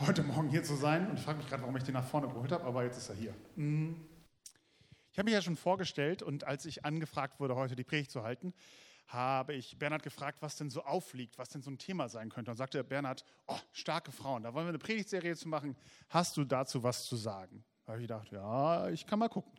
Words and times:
heute 0.00 0.22
Morgen 0.22 0.48
hier 0.48 0.62
zu 0.62 0.74
sein. 0.74 1.08
Und 1.08 1.18
ich 1.18 1.24
frage 1.24 1.38
mich 1.38 1.48
gerade, 1.48 1.62
warum 1.62 1.76
ich 1.76 1.84
den 1.84 1.94
nach 1.94 2.06
vorne 2.06 2.28
geholt 2.28 2.52
habe, 2.52 2.64
aber 2.64 2.84
jetzt 2.84 2.98
ist 2.98 3.08
er 3.08 3.14
hier. 3.14 3.34
Ich 3.56 5.18
habe 5.18 5.24
mich 5.24 5.34
ja 5.34 5.42
schon 5.42 5.56
vorgestellt 5.56 6.22
und 6.22 6.44
als 6.44 6.64
ich 6.64 6.84
angefragt 6.84 7.38
wurde, 7.40 7.54
heute 7.54 7.76
die 7.76 7.84
Predigt 7.84 8.10
zu 8.10 8.22
halten, 8.22 8.54
habe 9.08 9.54
ich 9.54 9.78
Bernhard 9.78 10.02
gefragt, 10.02 10.38
was 10.40 10.56
denn 10.56 10.70
so 10.70 10.82
aufliegt, 10.84 11.36
was 11.38 11.50
denn 11.50 11.62
so 11.62 11.70
ein 11.70 11.78
Thema 11.78 12.08
sein 12.08 12.30
könnte. 12.30 12.50
Und 12.50 12.56
sagte 12.56 12.82
Bernhard, 12.82 13.24
oh, 13.46 13.58
starke 13.72 14.10
Frauen, 14.10 14.42
da 14.42 14.54
wollen 14.54 14.66
wir 14.66 14.70
eine 14.70 14.78
Predigtserie 14.78 15.36
zu 15.36 15.48
machen. 15.48 15.76
Hast 16.08 16.36
du 16.36 16.44
dazu 16.44 16.82
was 16.82 17.04
zu 17.04 17.16
sagen? 17.16 17.64
Da 17.84 17.92
habe 17.92 18.00
ich 18.00 18.08
gedacht, 18.08 18.30
ja, 18.30 18.88
ich 18.88 19.06
kann 19.06 19.18
mal 19.18 19.28
gucken. 19.28 19.52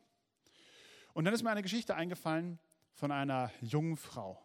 Und 1.14 1.26
dann 1.26 1.34
ist 1.34 1.44
mir 1.44 1.52
eine 1.52 1.62
Geschichte 1.62 1.96
eingefallen 1.96 2.58
von 2.94 3.12
einer 3.12 3.52
jungen 3.62 3.98
Frau. 3.98 4.42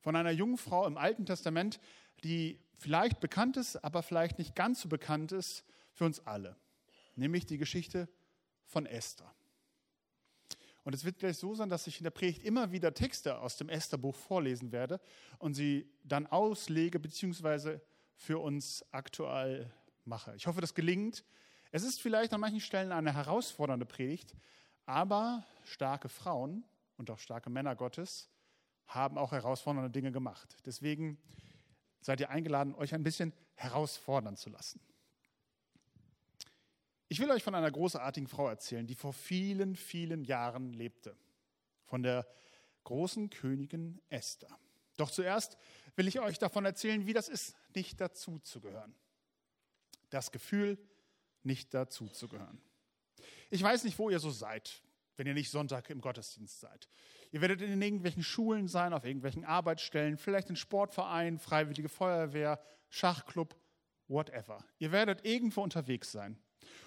Von 0.00 0.14
einer 0.14 0.30
jungen 0.30 0.58
Frau 0.58 0.86
im 0.86 0.98
Alten 0.98 1.24
Testament, 1.24 1.80
die 2.22 2.60
vielleicht 2.76 3.20
bekannt 3.20 3.56
ist, 3.56 3.76
aber 3.84 4.02
vielleicht 4.02 4.38
nicht 4.38 4.54
ganz 4.54 4.80
so 4.82 4.88
bekannt 4.88 5.32
ist 5.32 5.64
für 5.92 6.04
uns 6.04 6.20
alle. 6.26 6.56
Nämlich 7.14 7.46
die 7.46 7.58
Geschichte 7.58 8.08
von 8.64 8.86
Esther. 8.86 9.32
Und 10.84 10.94
es 10.94 11.04
wird 11.04 11.18
gleich 11.18 11.36
so 11.36 11.52
sein, 11.54 11.68
dass 11.68 11.88
ich 11.88 11.98
in 11.98 12.04
der 12.04 12.12
Predigt 12.12 12.44
immer 12.44 12.70
wieder 12.70 12.94
Texte 12.94 13.40
aus 13.40 13.56
dem 13.56 13.68
Esther-Buch 13.68 14.14
vorlesen 14.14 14.70
werde 14.70 15.00
und 15.38 15.54
sie 15.54 15.90
dann 16.04 16.28
auslege 16.28 17.00
bzw. 17.00 17.80
für 18.14 18.38
uns 18.38 18.84
aktuell 18.92 19.72
mache. 20.04 20.36
Ich 20.36 20.46
hoffe, 20.46 20.60
das 20.60 20.74
gelingt. 20.74 21.24
Es 21.72 21.82
ist 21.82 22.00
vielleicht 22.00 22.32
an 22.32 22.40
manchen 22.40 22.60
Stellen 22.60 22.92
eine 22.92 23.12
herausfordernde 23.12 23.84
Predigt, 23.84 24.36
aber 24.84 25.44
starke 25.64 26.08
Frauen 26.08 26.64
und 26.96 27.10
auch 27.10 27.18
starke 27.18 27.50
Männer 27.50 27.74
Gottes 27.74 28.30
haben 28.86 29.18
auch 29.18 29.32
herausfordernde 29.32 29.90
Dinge 29.90 30.12
gemacht. 30.12 30.56
Deswegen 30.64 31.18
seid 32.00 32.20
ihr 32.20 32.30
eingeladen, 32.30 32.74
euch 32.74 32.94
ein 32.94 33.02
bisschen 33.02 33.32
herausfordern 33.54 34.36
zu 34.36 34.50
lassen. 34.50 34.80
Ich 37.08 37.20
will 37.20 37.30
euch 37.30 37.42
von 37.42 37.54
einer 37.54 37.70
großartigen 37.70 38.26
Frau 38.26 38.48
erzählen, 38.48 38.86
die 38.86 38.94
vor 38.94 39.12
vielen, 39.12 39.76
vielen 39.76 40.24
Jahren 40.24 40.72
lebte. 40.72 41.16
Von 41.84 42.02
der 42.02 42.26
großen 42.84 43.30
Königin 43.30 44.00
Esther. 44.08 44.58
Doch 44.96 45.10
zuerst 45.10 45.56
will 45.94 46.08
ich 46.08 46.18
euch 46.18 46.38
davon 46.38 46.64
erzählen, 46.64 47.06
wie 47.06 47.12
das 47.12 47.28
ist, 47.28 47.54
nicht 47.74 48.00
dazu 48.00 48.38
zu 48.40 48.60
gehören. 48.60 48.94
Das 50.10 50.32
Gefühl, 50.32 50.78
nicht 51.42 51.74
dazu 51.74 52.08
zu 52.08 52.28
gehören. 52.28 52.60
Ich 53.50 53.62
weiß 53.62 53.84
nicht, 53.84 53.98
wo 53.98 54.10
ihr 54.10 54.18
so 54.18 54.30
seid, 54.30 54.82
wenn 55.16 55.26
ihr 55.26 55.34
nicht 55.34 55.50
Sonntag 55.50 55.90
im 55.90 56.00
Gottesdienst 56.00 56.60
seid. 56.60 56.88
Ihr 57.36 57.42
werdet 57.42 57.60
in 57.60 57.82
irgendwelchen 57.82 58.22
Schulen 58.22 58.66
sein, 58.66 58.94
auf 58.94 59.04
irgendwelchen 59.04 59.44
Arbeitsstellen, 59.44 60.16
vielleicht 60.16 60.48
in 60.48 60.56
Sportvereinen, 60.56 61.38
Freiwillige 61.38 61.90
Feuerwehr, 61.90 62.58
Schachclub, 62.88 63.54
whatever. 64.08 64.64
Ihr 64.78 64.90
werdet 64.90 65.22
irgendwo 65.26 65.60
unterwegs 65.60 66.10
sein. 66.10 66.38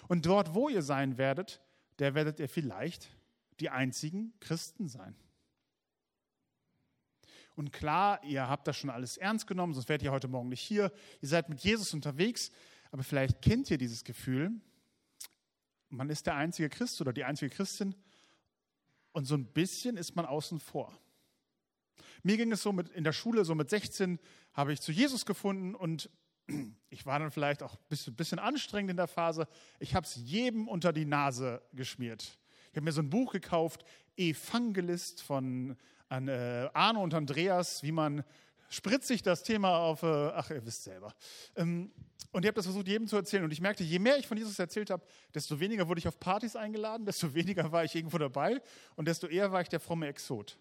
Und 0.08 0.26
dort, 0.26 0.52
wo 0.52 0.68
ihr 0.68 0.82
sein 0.82 1.18
werdet, 1.18 1.62
der 2.00 2.16
werdet 2.16 2.40
ihr 2.40 2.48
vielleicht 2.48 3.10
die 3.60 3.70
einzigen 3.70 4.32
Christen 4.40 4.88
sein. 4.88 5.14
Und 7.54 7.72
klar, 7.72 8.20
ihr 8.24 8.48
habt 8.48 8.66
das 8.66 8.76
schon 8.76 8.90
alles 8.90 9.18
ernst 9.18 9.46
genommen, 9.46 9.72
sonst 9.72 9.88
wärt 9.88 10.02
ihr 10.02 10.10
heute 10.10 10.26
Morgen 10.26 10.48
nicht 10.48 10.62
hier. 10.62 10.90
Ihr 11.20 11.28
seid 11.28 11.48
mit 11.48 11.60
Jesus 11.60 11.94
unterwegs, 11.94 12.50
aber 12.90 13.04
vielleicht 13.04 13.40
kennt 13.40 13.70
ihr 13.70 13.78
dieses 13.78 14.02
Gefühl, 14.02 14.50
man 15.90 16.10
ist 16.10 16.26
der 16.26 16.34
einzige 16.34 16.68
Christ 16.68 17.00
oder 17.00 17.12
die 17.12 17.22
einzige 17.22 17.54
Christin 17.54 17.94
und 19.12 19.24
so 19.24 19.34
ein 19.34 19.46
bisschen 19.46 19.96
ist 19.96 20.16
man 20.16 20.26
außen 20.26 20.60
vor. 20.60 20.92
Mir 22.22 22.36
ging 22.36 22.52
es 22.52 22.62
so 22.62 22.72
mit, 22.72 22.88
in 22.90 23.04
der 23.04 23.12
Schule, 23.12 23.44
so 23.44 23.54
mit 23.54 23.70
16 23.70 24.18
habe 24.52 24.72
ich 24.72 24.80
zu 24.80 24.92
Jesus 24.92 25.24
gefunden 25.24 25.74
und 25.74 26.10
ich 26.90 27.06
war 27.06 27.18
dann 27.18 27.30
vielleicht 27.30 27.62
auch 27.62 27.74
ein 27.74 27.88
bisschen, 27.88 28.14
bisschen 28.14 28.38
anstrengend 28.38 28.90
in 28.90 28.96
der 28.96 29.08
Phase. 29.08 29.48
Ich 29.78 29.94
habe 29.94 30.06
es 30.06 30.16
jedem 30.16 30.68
unter 30.68 30.92
die 30.92 31.04
Nase 31.04 31.62
geschmiert. 31.72 32.38
Ich 32.70 32.76
habe 32.76 32.84
mir 32.84 32.92
so 32.92 33.02
ein 33.02 33.10
Buch 33.10 33.32
gekauft, 33.32 33.84
Evangelist 34.16 35.22
von 35.22 35.76
an, 36.08 36.28
äh, 36.28 36.68
Arno 36.74 37.02
und 37.02 37.14
Andreas, 37.14 37.82
wie 37.82 37.92
man 37.92 38.24
spritzig 38.70 39.22
das 39.22 39.42
Thema 39.42 39.76
auf, 39.76 40.02
äh, 40.02 40.06
ach, 40.06 40.50
ihr 40.50 40.64
wisst 40.64 40.84
selber. 40.84 41.14
Ähm, 41.56 41.92
und 42.32 42.44
ich 42.44 42.46
habe 42.46 42.54
das 42.54 42.66
versucht, 42.66 42.86
jedem 42.86 43.08
zu 43.08 43.16
erzählen. 43.16 43.44
Und 43.44 43.52
ich 43.52 43.60
merkte, 43.60 43.82
je 43.82 43.98
mehr 43.98 44.16
ich 44.16 44.26
von 44.26 44.38
Jesus 44.38 44.58
erzählt 44.58 44.88
habe, 44.90 45.04
desto 45.34 45.58
weniger 45.58 45.88
wurde 45.88 45.98
ich 45.98 46.08
auf 46.08 46.18
Partys 46.18 46.56
eingeladen, 46.56 47.04
desto 47.04 47.34
weniger 47.34 47.70
war 47.72 47.84
ich 47.84 47.94
irgendwo 47.94 48.16
dabei 48.16 48.62
und 48.96 49.06
desto 49.06 49.26
eher 49.26 49.52
war 49.52 49.60
ich 49.60 49.68
der 49.68 49.80
fromme 49.80 50.06
Exot. 50.06 50.58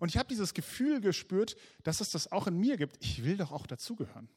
Und 0.00 0.08
ich 0.08 0.16
habe 0.18 0.28
dieses 0.28 0.52
Gefühl 0.52 1.00
gespürt, 1.00 1.56
dass 1.84 2.00
es 2.00 2.10
das 2.10 2.32
auch 2.32 2.48
in 2.48 2.58
mir 2.58 2.76
gibt. 2.76 2.96
Ich 3.00 3.24
will 3.24 3.36
doch 3.36 3.52
auch 3.52 3.66
dazugehören. 3.66 4.28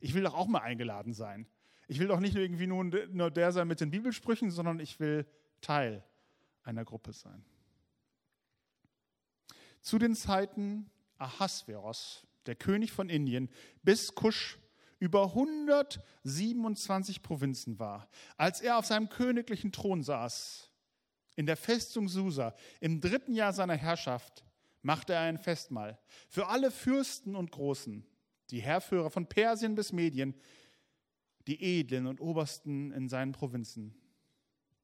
Ich 0.00 0.14
will 0.14 0.24
doch 0.24 0.34
auch 0.34 0.48
mal 0.48 0.60
eingeladen 0.60 1.12
sein. 1.12 1.46
Ich 1.86 2.00
will 2.00 2.08
doch 2.08 2.18
nicht 2.18 2.34
irgendwie 2.34 2.66
nur, 2.66 2.82
nur 2.84 3.30
der 3.30 3.52
sein 3.52 3.68
mit 3.68 3.80
den 3.80 3.90
Bibelsprüchen, 3.90 4.50
sondern 4.50 4.80
ich 4.80 4.98
will 4.98 5.26
Teil 5.60 6.04
einer 6.64 6.84
Gruppe 6.84 7.12
sein. 7.12 7.44
Zu 9.80 9.98
den 9.98 10.16
Zeiten 10.16 10.90
Ahasveros, 11.18 12.26
der 12.46 12.56
König 12.56 12.92
von 12.92 13.08
Indien, 13.08 13.50
bis 13.82 14.14
Kusch 14.14 14.58
über 14.98 15.24
127 15.26 17.22
Provinzen 17.22 17.78
war, 17.78 18.08
als 18.36 18.60
er 18.60 18.78
auf 18.78 18.86
seinem 18.86 19.08
königlichen 19.08 19.72
Thron 19.72 20.02
saß, 20.02 20.70
in 21.34 21.46
der 21.46 21.56
Festung 21.56 22.08
Susa, 22.08 22.54
im 22.80 23.00
dritten 23.00 23.34
Jahr 23.34 23.52
seiner 23.52 23.76
Herrschaft, 23.76 24.44
machte 24.82 25.14
er 25.14 25.20
ein 25.22 25.38
Festmahl 25.38 25.98
für 26.28 26.48
alle 26.48 26.70
Fürsten 26.70 27.34
und 27.36 27.50
Großen 27.50 28.06
die 28.50 28.60
Herrführer 28.60 29.10
von 29.10 29.26
Persien 29.26 29.74
bis 29.74 29.92
Medien, 29.92 30.34
die 31.46 31.60
Edlen 31.60 32.06
und 32.06 32.20
Obersten 32.20 32.92
in 32.92 33.08
seinen 33.08 33.32
Provinzen, 33.32 33.94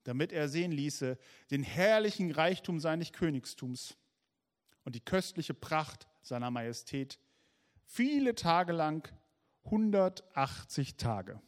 damit 0.05 0.33
er 0.33 0.49
sehen 0.49 0.73
ließe 0.73 1.19
den 1.51 1.63
herrlichen 1.63 2.33
Reichtum 2.33 2.81
seines 2.81 3.13
Königstums 3.13 3.97
und 4.85 4.95
die 4.95 5.01
köstliche 5.01 5.55
Pracht 5.55 6.09
seiner 6.23 6.51
Majestät, 6.51 7.21
viele 7.89 8.35
Tage 8.35 8.73
lang, 8.73 9.11
180 9.65 10.97
Tage. 10.97 11.41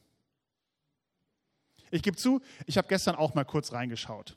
Ich 1.91 2.03
gebe 2.03 2.17
zu, 2.17 2.41
ich 2.67 2.79
habe 2.79 2.89
gestern 2.89 3.15
auch 3.15 3.35
mal 3.35 3.45
kurz 3.45 3.73
reingeschaut. 3.73 4.37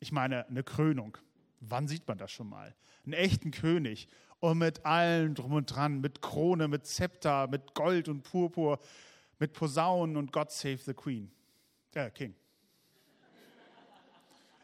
Ich 0.00 0.12
meine, 0.12 0.46
eine 0.48 0.62
Krönung. 0.62 1.18
Wann 1.60 1.86
sieht 1.86 2.08
man 2.08 2.18
das 2.18 2.32
schon 2.32 2.48
mal? 2.48 2.74
Einen 3.04 3.12
echten 3.12 3.50
König 3.50 4.08
und 4.40 4.58
mit 4.58 4.84
allem 4.84 5.34
drum 5.34 5.52
und 5.52 5.66
dran, 5.66 6.00
mit 6.00 6.22
Krone, 6.22 6.68
mit 6.68 6.86
Zepter, 6.86 7.46
mit 7.46 7.74
Gold 7.74 8.08
und 8.08 8.22
Purpur, 8.22 8.80
mit 9.38 9.52
Posaunen 9.52 10.16
und 10.16 10.32
God 10.32 10.50
Save 10.50 10.78
the 10.78 10.94
Queen. 10.94 11.30
Der 11.94 12.10
King. 12.10 12.34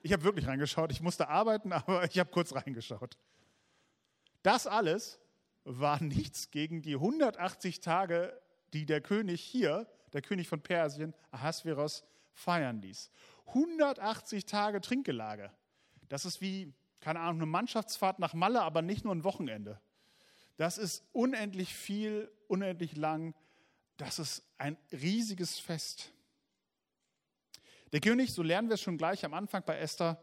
Ich 0.02 0.12
habe 0.12 0.24
wirklich 0.24 0.46
reingeschaut. 0.46 0.90
Ich 0.90 1.00
musste 1.00 1.28
arbeiten, 1.28 1.72
aber 1.72 2.04
ich 2.04 2.18
habe 2.18 2.30
kurz 2.30 2.54
reingeschaut. 2.54 3.16
Das 4.42 4.66
alles 4.66 5.20
war 5.70 6.02
nichts 6.02 6.50
gegen 6.50 6.82
die 6.82 6.94
180 6.94 7.80
Tage, 7.80 8.40
die 8.72 8.86
der 8.86 9.00
König 9.00 9.40
hier, 9.40 9.86
der 10.12 10.22
König 10.22 10.48
von 10.48 10.60
Persien, 10.60 11.14
Ahasveros, 11.30 12.04
feiern 12.32 12.80
ließ. 12.80 13.10
180 13.46 14.46
Tage 14.46 14.80
Trinkgelage. 14.80 15.52
Das 16.08 16.24
ist 16.24 16.40
wie 16.40 16.72
keine 17.00 17.20
Ahnung, 17.20 17.42
eine 17.42 17.46
Mannschaftsfahrt 17.46 18.18
nach 18.18 18.34
Malle, 18.34 18.62
aber 18.62 18.82
nicht 18.82 19.04
nur 19.04 19.14
ein 19.14 19.24
Wochenende. 19.24 19.80
Das 20.56 20.78
ist 20.78 21.04
unendlich 21.12 21.72
viel, 21.72 22.30
unendlich 22.48 22.96
lang. 22.96 23.34
Das 23.96 24.18
ist 24.18 24.42
ein 24.58 24.76
riesiges 24.92 25.58
Fest. 25.58 26.12
Der 27.92 28.00
König, 28.00 28.32
so 28.32 28.42
lernen 28.42 28.68
wir 28.68 28.74
es 28.74 28.82
schon 28.82 28.98
gleich 28.98 29.24
am 29.24 29.34
Anfang 29.34 29.62
bei 29.64 29.78
Esther, 29.78 30.22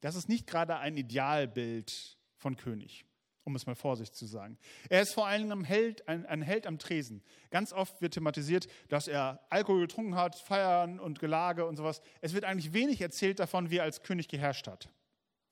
das 0.00 0.14
ist 0.14 0.28
nicht 0.28 0.46
gerade 0.46 0.76
ein 0.78 0.96
Idealbild 0.96 2.18
von 2.36 2.56
König, 2.56 3.04
um 3.48 3.56
es 3.56 3.66
mal 3.66 3.74
vorsichtig 3.74 4.16
zu 4.16 4.26
sagen. 4.26 4.58
Er 4.90 5.02
ist 5.02 5.14
vor 5.14 5.26
allem 5.26 5.50
ein 5.50 5.64
Held, 5.64 6.06
ein, 6.06 6.26
ein 6.26 6.42
Held 6.42 6.66
am 6.66 6.78
Tresen. 6.78 7.22
Ganz 7.50 7.72
oft 7.72 8.00
wird 8.00 8.14
thematisiert, 8.14 8.68
dass 8.88 9.08
er 9.08 9.40
Alkohol 9.48 9.80
getrunken 9.80 10.14
hat, 10.14 10.36
Feiern 10.36 11.00
und 11.00 11.18
Gelage 11.18 11.66
und 11.66 11.76
sowas. 11.76 12.02
Es 12.20 12.34
wird 12.34 12.44
eigentlich 12.44 12.74
wenig 12.74 13.00
erzählt 13.00 13.38
davon, 13.38 13.70
wie 13.70 13.78
er 13.78 13.84
als 13.84 14.02
König 14.02 14.28
geherrscht 14.28 14.68
hat. 14.68 14.90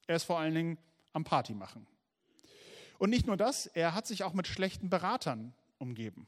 Er 0.07 0.17
ist 0.17 0.25
vor 0.25 0.39
allen 0.39 0.55
Dingen 0.55 0.79
am 1.13 1.25
Party 1.25 1.55
machen. 1.55 1.87
Und 2.99 3.11
nicht 3.11 3.27
nur 3.27 3.37
das, 3.37 3.67
er 3.67 3.95
hat 3.95 4.07
sich 4.07 4.23
auch 4.23 4.35
mit 4.35 4.47
schlechten 4.47 4.91
Beratern 4.91 5.55
umgeben. 5.79 6.27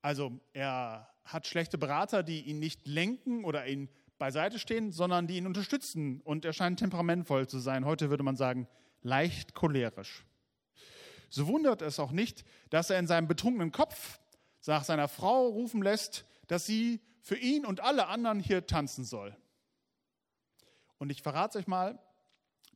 Also 0.00 0.32
er 0.54 1.08
hat 1.24 1.46
schlechte 1.46 1.76
Berater, 1.76 2.22
die 2.22 2.40
ihn 2.40 2.58
nicht 2.58 2.86
lenken 2.86 3.44
oder 3.44 3.66
ihn 3.66 3.90
beiseite 4.18 4.58
stehen, 4.58 4.92
sondern 4.92 5.26
die 5.26 5.36
ihn 5.36 5.46
unterstützen. 5.46 6.20
Und 6.22 6.44
er 6.44 6.52
scheint 6.52 6.78
temperamentvoll 6.78 7.48
zu 7.48 7.58
sein. 7.58 7.84
Heute 7.84 8.10
würde 8.10 8.22
man 8.22 8.36
sagen, 8.36 8.66
leicht 9.08 9.54
cholerisch. 9.54 10.24
So 11.30 11.46
wundert 11.46 11.82
es 11.82 11.98
auch 11.98 12.12
nicht, 12.12 12.44
dass 12.70 12.90
er 12.90 12.98
in 12.98 13.06
seinem 13.06 13.26
betrunkenen 13.26 13.72
Kopf 13.72 14.20
nach 14.66 14.84
seiner 14.84 15.08
Frau 15.08 15.46
rufen 15.46 15.82
lässt, 15.82 16.26
dass 16.46 16.66
sie 16.66 17.00
für 17.22 17.36
ihn 17.36 17.64
und 17.64 17.80
alle 17.80 18.08
anderen 18.08 18.38
hier 18.38 18.66
tanzen 18.66 19.04
soll. 19.04 19.34
Und 20.98 21.10
ich 21.10 21.22
verrate 21.22 21.58
euch 21.58 21.66
mal, 21.66 21.98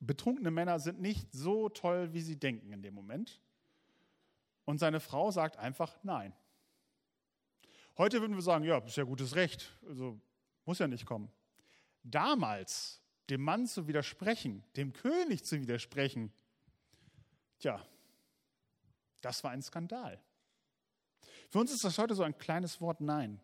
betrunkene 0.01 0.51
Männer 0.51 0.79
sind 0.79 1.01
nicht 1.01 1.31
so 1.33 1.69
toll, 1.69 2.13
wie 2.15 2.23
sie 2.23 2.39
denken 2.39 2.73
in 2.73 2.83
dem 2.83 2.95
Moment. 2.95 3.41
Und 4.65 4.79
seine 4.79 5.01
Frau 5.01 5.31
sagt 5.31 5.59
einfach 5.59 5.95
nein. 6.03 6.35
Heute 7.99 8.21
würden 8.21 8.35
wir 8.35 8.43
sagen, 8.43 8.65
ja, 8.65 8.79
ist 8.79 8.97
ja 8.97 9.05
gutes 9.05 9.35
Recht, 9.35 9.71
also 9.87 10.19
muss 10.65 10.79
ja 10.79 10.89
nicht 10.89 11.05
kommen. 11.05 11.31
Damals 12.03 13.02
dem 13.33 13.41
Mann 13.41 13.67
zu 13.67 13.89
widersprechen, 13.89 14.63
dem 14.77 14.93
König 14.93 15.43
zu 15.43 15.59
widersprechen, 15.59 16.31
tja, 17.61 17.83
das 19.23 19.43
war 19.43 19.53
ein 19.53 19.63
Skandal. 19.63 20.21
Für 21.49 21.61
uns 21.61 21.73
ist 21.73 21.83
das 21.83 21.97
heute 21.97 22.15
so 22.15 22.25
ein 22.25 22.37
kleines 22.37 22.83
Wort 22.83 23.01
Nein. 23.01 23.41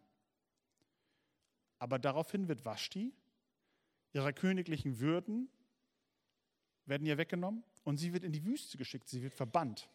Aber 1.78 1.98
daraufhin 1.98 2.48
wird 2.48 2.66
Vashti, 2.66 3.14
ihre 4.12 4.34
königlichen 4.34 5.00
Würden 5.00 5.48
werden 6.84 7.06
ihr 7.06 7.16
weggenommen 7.16 7.64
und 7.84 7.96
sie 7.96 8.12
wird 8.12 8.24
in 8.24 8.32
die 8.32 8.44
Wüste 8.44 8.76
geschickt, 8.76 9.08
sie 9.08 9.22
wird 9.22 9.32
verbannt, 9.32 9.88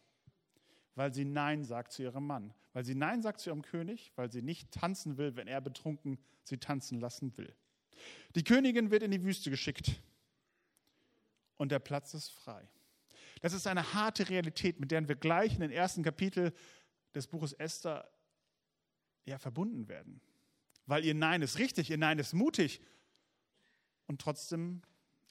weil 0.96 1.14
sie 1.14 1.24
Nein 1.24 1.62
sagt 1.62 1.92
zu 1.92 2.02
ihrem 2.02 2.26
Mann, 2.26 2.52
weil 2.72 2.84
sie 2.84 2.96
Nein 2.96 3.22
sagt 3.22 3.38
zu 3.38 3.50
ihrem 3.50 3.62
König, 3.62 4.10
weil 4.16 4.32
sie 4.32 4.42
nicht 4.42 4.72
tanzen 4.72 5.18
will, 5.18 5.36
wenn 5.36 5.46
er 5.46 5.60
betrunken 5.60 6.18
sie 6.42 6.58
tanzen 6.58 6.98
lassen 6.98 7.36
will. 7.36 7.54
Die 8.34 8.44
Königin 8.44 8.90
wird 8.90 9.02
in 9.02 9.10
die 9.10 9.22
Wüste 9.22 9.50
geschickt 9.50 10.00
und 11.56 11.70
der 11.70 11.78
Platz 11.78 12.14
ist 12.14 12.30
frei. 12.30 12.68
Das 13.40 13.52
ist 13.52 13.66
eine 13.66 13.92
harte 13.92 14.28
Realität, 14.28 14.80
mit 14.80 14.90
der 14.90 15.06
wir 15.08 15.16
gleich 15.16 15.54
in 15.54 15.60
den 15.60 15.70
ersten 15.70 16.02
Kapitel 16.02 16.52
des 17.14 17.26
Buches 17.26 17.52
Esther 17.52 18.08
ja, 19.26 19.38
verbunden 19.38 19.88
werden. 19.88 20.20
Weil 20.86 21.04
ihr 21.04 21.14
Nein 21.14 21.42
ist 21.42 21.58
richtig, 21.58 21.90
ihr 21.90 21.98
Nein 21.98 22.18
ist 22.18 22.32
mutig 22.32 22.80
und 24.06 24.20
trotzdem 24.20 24.82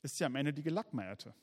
ist 0.01 0.17
sie 0.17 0.25
am 0.25 0.35
Ende 0.35 0.53
die 0.53 0.63
Gelackmeierte. 0.63 1.33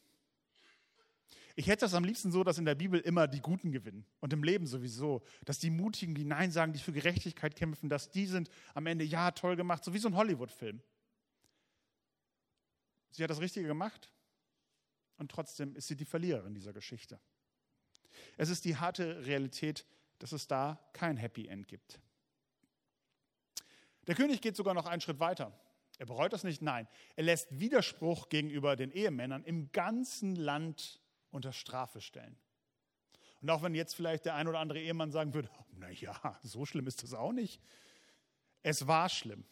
Ich 1.56 1.66
hätte 1.66 1.84
das 1.84 1.94
am 1.94 2.04
liebsten 2.04 2.30
so, 2.30 2.44
dass 2.44 2.58
in 2.58 2.64
der 2.64 2.74
Bibel 2.74 3.00
immer 3.00 3.26
die 3.26 3.40
Guten 3.40 3.72
gewinnen 3.72 4.06
und 4.20 4.32
im 4.32 4.42
Leben 4.42 4.66
sowieso, 4.66 5.22
dass 5.44 5.58
die 5.58 5.70
Mutigen, 5.70 6.14
die 6.14 6.24
Nein 6.24 6.50
sagen, 6.50 6.72
die 6.72 6.78
für 6.78 6.92
Gerechtigkeit 6.92 7.56
kämpfen, 7.56 7.88
dass 7.88 8.10
die 8.10 8.26
sind 8.26 8.48
am 8.74 8.86
Ende, 8.86 9.04
ja, 9.04 9.30
toll 9.32 9.56
gemacht, 9.56 9.84
so 9.84 9.92
wie 9.92 9.98
so 9.98 10.08
ein 10.08 10.16
Hollywood-Film. 10.16 10.80
Sie 13.10 13.22
hat 13.22 13.30
das 13.30 13.40
Richtige 13.40 13.66
gemacht 13.66 14.12
und 15.18 15.30
trotzdem 15.30 15.74
ist 15.76 15.88
sie 15.88 15.96
die 15.96 16.04
Verliererin 16.04 16.54
dieser 16.54 16.72
Geschichte. 16.72 17.20
Es 18.36 18.48
ist 18.48 18.64
die 18.64 18.76
harte 18.76 19.24
Realität, 19.26 19.86
dass 20.18 20.32
es 20.32 20.46
da 20.46 20.78
kein 20.92 21.16
Happy 21.16 21.46
End 21.46 21.68
gibt. 21.68 22.00
Der 24.06 24.14
König 24.14 24.40
geht 24.40 24.56
sogar 24.56 24.74
noch 24.74 24.86
einen 24.86 25.00
Schritt 25.00 25.20
weiter. 25.20 25.52
Er 25.98 26.06
bereut 26.06 26.32
das 26.32 26.44
nicht, 26.44 26.62
nein. 26.62 26.88
Er 27.16 27.24
lässt 27.24 27.60
Widerspruch 27.60 28.28
gegenüber 28.28 28.74
den 28.74 28.90
Ehemännern 28.90 29.44
im 29.44 29.70
ganzen 29.72 30.34
Land 30.34 31.00
unter 31.30 31.52
Strafe 31.52 32.00
stellen. 32.00 32.38
Und 33.42 33.50
auch 33.50 33.62
wenn 33.62 33.74
jetzt 33.74 33.94
vielleicht 33.94 34.24
der 34.24 34.34
ein 34.34 34.48
oder 34.48 34.58
andere 34.58 34.80
Ehemann 34.80 35.12
sagen 35.12 35.34
würde, 35.34 35.50
naja, 35.72 36.38
so 36.42 36.64
schlimm 36.64 36.86
ist 36.86 37.02
das 37.02 37.14
auch 37.14 37.32
nicht. 37.32 37.60
Es 38.62 38.86
war 38.86 39.08
schlimm. 39.08 39.44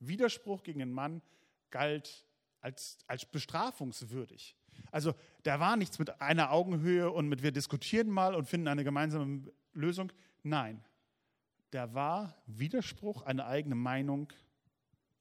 Widerspruch 0.00 0.62
gegen 0.62 0.80
den 0.80 0.92
Mann 0.92 1.22
galt 1.70 2.26
als, 2.64 2.96
als 3.06 3.26
bestrafungswürdig. 3.26 4.56
Also 4.90 5.14
da 5.42 5.60
war 5.60 5.76
nichts 5.76 5.98
mit 5.98 6.20
einer 6.20 6.50
Augenhöhe 6.50 7.10
und 7.10 7.28
mit 7.28 7.42
wir 7.42 7.52
diskutieren 7.52 8.08
mal 8.08 8.34
und 8.34 8.48
finden 8.48 8.68
eine 8.68 8.84
gemeinsame 8.84 9.52
Lösung. 9.74 10.10
Nein, 10.42 10.82
da 11.70 11.92
war 11.92 12.34
Widerspruch, 12.46 13.22
eine 13.22 13.44
eigene 13.46 13.74
Meinung 13.74 14.32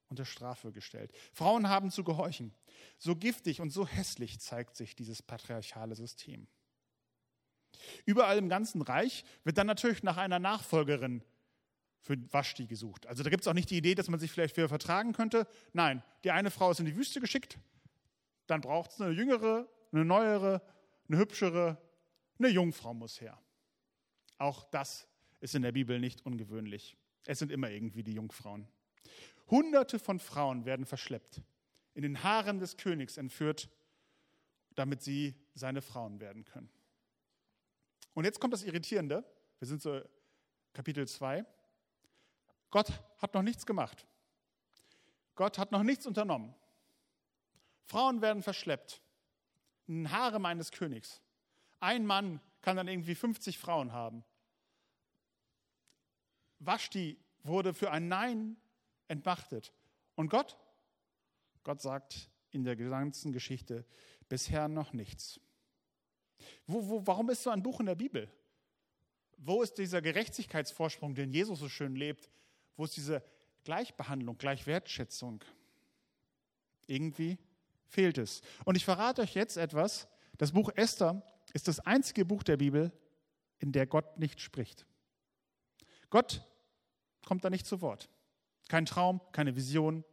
unter 0.07 0.25
Strafe 0.25 0.72
gestellt. 0.72 1.12
Frauen 1.34 1.68
haben 1.68 1.92
zu 1.92 2.04
gehorchen. 2.04 2.54
So 2.98 3.16
giftig 3.16 3.60
und 3.60 3.72
so 3.72 3.88
hässlich 3.88 4.40
zeigt 4.40 4.78
sich 4.78 4.95
dieses 4.95 5.22
patriarchale 5.22 5.95
System. 5.95 6.48
Überall 8.06 8.38
im 8.38 8.48
ganzen 8.48 8.81
Reich 8.81 9.25
wird 9.44 9.57
dann 9.57 9.68
natürlich 9.68 10.04
nach 10.04 10.18
einer 10.18 10.40
Nachfolgerin 10.40 11.24
für 12.04 12.18
Vashti 12.32 12.68
gesucht. 12.68 13.08
Also 13.08 13.24
da 13.24 13.30
gibt 13.30 13.42
es 13.44 13.48
auch 13.48 13.54
nicht 13.54 13.70
die 13.70 13.78
Idee, 13.78 13.96
dass 13.96 14.10
man 14.10 14.20
sich 14.20 14.30
vielleicht 14.30 14.56
für 14.56 14.68
vertragen 14.68 15.14
könnte. 15.14 15.48
Nein, 15.72 16.04
die 16.24 16.32
eine 16.32 16.52
Frau 16.52 16.70
ist 16.70 16.80
in 16.80 16.86
die 16.86 16.96
Wüste 16.96 17.22
geschickt, 17.22 17.58
dann 18.46 18.62
braucht 18.62 18.92
es 18.92 19.02
eine 19.02 19.12
jüngere, 19.12 19.68
eine 19.92 20.04
neuere, 20.04 20.62
eine 21.08 21.18
hübschere, 21.18 21.78
eine 22.38 22.50
Jungfrau 22.50 22.94
muss 22.94 23.22
her. 23.22 23.40
Auch 24.38 24.66
das 24.66 25.08
ist 25.40 25.56
in 25.56 25.62
der 25.62 25.72
Bibel 25.72 26.00
nicht 26.00 26.26
ungewöhnlich. 26.26 26.98
Es 27.26 27.40
sind 27.40 27.52
immer 27.52 27.70
irgendwie 27.70 28.04
die 28.04 28.14
Jungfrauen. 28.14 28.68
Hunderte 29.50 29.98
von 29.98 30.20
Frauen 30.20 30.66
werden 30.66 30.86
verschleppt, 30.86 31.42
in 31.94 32.02
den 32.02 32.22
Haaren 32.22 32.60
des 32.60 32.76
Königs 32.76 33.16
entführt, 33.16 33.70
damit 34.76 35.02
sie 35.02 35.36
seine 35.56 35.82
Frauen 35.82 36.20
werden 36.20 36.44
können. 36.44 36.70
Und 38.14 38.26
jetzt 38.26 38.42
kommt 38.42 38.54
das 38.54 38.64
Irritierende. 38.64 39.24
Wir 39.60 39.68
sind 39.68 39.82
so 39.82 40.02
Kapitel 40.74 41.08
2. 41.08 41.46
Gott 42.74 42.92
hat 43.20 43.36
noch 43.36 43.44
nichts 43.44 43.68
gemacht. 43.68 44.08
Gott 45.36 45.60
hat 45.60 45.72
noch 45.72 45.84
nichts 45.84 46.08
unternommen. 46.08 46.56
Frauen 47.84 48.20
werden 48.24 48.42
verschleppt. 48.42 49.00
In 49.86 50.10
Haare 50.10 50.40
meines 50.40 50.72
Königs. 50.72 51.22
Ein 51.80 52.04
Mann 52.04 52.42
kann 52.62 52.75
dann 52.75 52.88
irgendwie 52.88 53.14
50 53.14 53.60
Frauen 53.60 53.92
haben. 53.92 54.24
Vashti 56.58 57.20
wurde 57.44 57.75
für 57.75 57.92
ein 57.92 58.08
Nein 58.08 58.58
entmachtet. 59.08 59.72
Und 60.16 60.30
Gott? 60.30 60.58
Gott 61.64 61.80
sagt 61.80 62.28
in 62.50 62.64
der 62.64 62.76
ganzen 62.76 63.34
Geschichte 63.34 63.86
bisher 64.30 64.68
noch 64.68 64.94
nichts. 64.94 65.40
Wo, 66.66 66.90
wo, 66.90 67.06
warum 67.06 67.30
ist 67.30 67.44
so 67.44 67.52
ein 67.52 67.62
Buch 67.62 67.81
in 67.81 67.86
der 67.86 67.94
Bibel? 67.94 68.31
Wo 69.38 69.62
ist 69.62 69.78
dieser 69.78 70.02
Gerechtigkeitsvorsprung, 70.02 71.14
den 71.14 71.31
Jesus 71.31 71.60
so 71.60 71.69
schön 71.69 71.96
lebt? 71.96 72.31
Wo 72.75 72.86
ist 72.86 72.98
diese 72.98 73.24
Gleichbehandlung, 73.64 74.38
Gleichwertschätzung? 74.38 75.44
Irgendwie 76.88 77.38
fehlt 77.88 78.18
es. 78.18 78.42
Und 78.66 78.75
ich 78.75 78.86
verrate 78.86 79.22
euch 79.22 79.36
jetzt 79.36 79.58
etwas. 79.58 80.08
Das 80.38 80.52
Buch 80.52 80.72
Esther 80.75 81.22
ist 81.54 81.68
das 81.68 81.80
einzige 81.80 82.25
Buch 82.25 82.44
der 82.44 82.58
Bibel, 82.58 82.92
in 83.60 83.72
der 83.72 83.88
Gott 83.88 84.18
nicht 84.18 84.42
spricht. 84.42 84.86
Gott 86.10 86.46
kommt 87.25 87.46
da 87.46 87.50
nicht 87.50 87.66
zu 87.66 87.81
Wort. 87.81 88.10
Kein 88.68 88.86
Traum, 88.86 89.22
keine 89.31 89.56
Vision, 89.56 90.04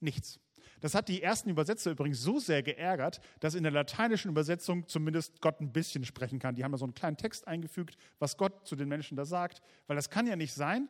nichts. 0.00 0.40
Das 0.80 0.94
hat 0.94 1.08
die 1.08 1.22
ersten 1.22 1.50
Übersetzer 1.50 1.90
übrigens 1.90 2.22
so 2.22 2.38
sehr 2.38 2.62
geärgert, 2.62 3.20
dass 3.40 3.54
in 3.54 3.64
der 3.64 3.72
lateinischen 3.72 4.30
Übersetzung 4.30 4.86
zumindest 4.86 5.40
Gott 5.40 5.60
ein 5.60 5.72
bisschen 5.72 6.04
sprechen 6.04 6.38
kann. 6.38 6.54
Die 6.54 6.62
haben 6.62 6.72
da 6.72 6.78
so 6.78 6.84
einen 6.84 6.94
kleinen 6.94 7.16
Text 7.16 7.48
eingefügt, 7.48 7.96
was 8.18 8.36
Gott 8.36 8.66
zu 8.66 8.76
den 8.76 8.88
Menschen 8.88 9.16
da 9.16 9.24
sagt, 9.24 9.60
weil 9.86 9.96
das 9.96 10.10
kann 10.10 10.26
ja 10.26 10.36
nicht 10.36 10.54
sein, 10.54 10.88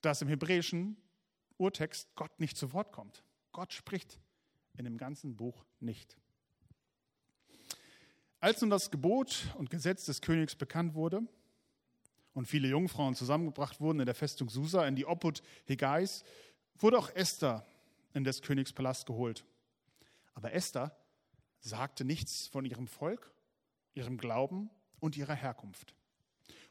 dass 0.00 0.22
im 0.22 0.28
hebräischen 0.28 0.96
Urtext 1.56 2.14
Gott 2.14 2.38
nicht 2.40 2.56
zu 2.56 2.72
Wort 2.72 2.92
kommt. 2.92 3.22
Gott 3.52 3.72
spricht 3.72 4.18
in 4.76 4.84
dem 4.84 4.96
ganzen 4.96 5.36
Buch 5.36 5.64
nicht. 5.80 6.16
Als 8.40 8.60
nun 8.60 8.70
das 8.70 8.90
Gebot 8.90 9.52
und 9.56 9.70
Gesetz 9.70 10.04
des 10.04 10.20
Königs 10.20 10.54
bekannt 10.54 10.94
wurde 10.94 11.22
und 12.34 12.46
viele 12.46 12.68
Jungfrauen 12.68 13.16
zusammengebracht 13.16 13.80
wurden 13.80 13.98
in 13.98 14.06
der 14.06 14.14
Festung 14.14 14.48
Susa 14.48 14.86
in 14.86 14.94
die 14.94 15.06
Obhut 15.06 15.42
Hegais, 15.66 16.22
wurde 16.76 16.98
auch 16.98 17.10
Esther 17.16 17.66
in 18.14 18.22
des 18.22 18.40
Königs 18.40 18.72
Palast 18.72 19.06
geholt. 19.06 19.44
Aber 20.34 20.52
Esther 20.52 20.96
sagte 21.58 22.04
nichts 22.04 22.46
von 22.46 22.64
ihrem 22.64 22.86
Volk, 22.86 23.32
ihrem 23.94 24.18
Glauben 24.18 24.70
und 25.00 25.16
ihrer 25.16 25.34
Herkunft. 25.34 25.96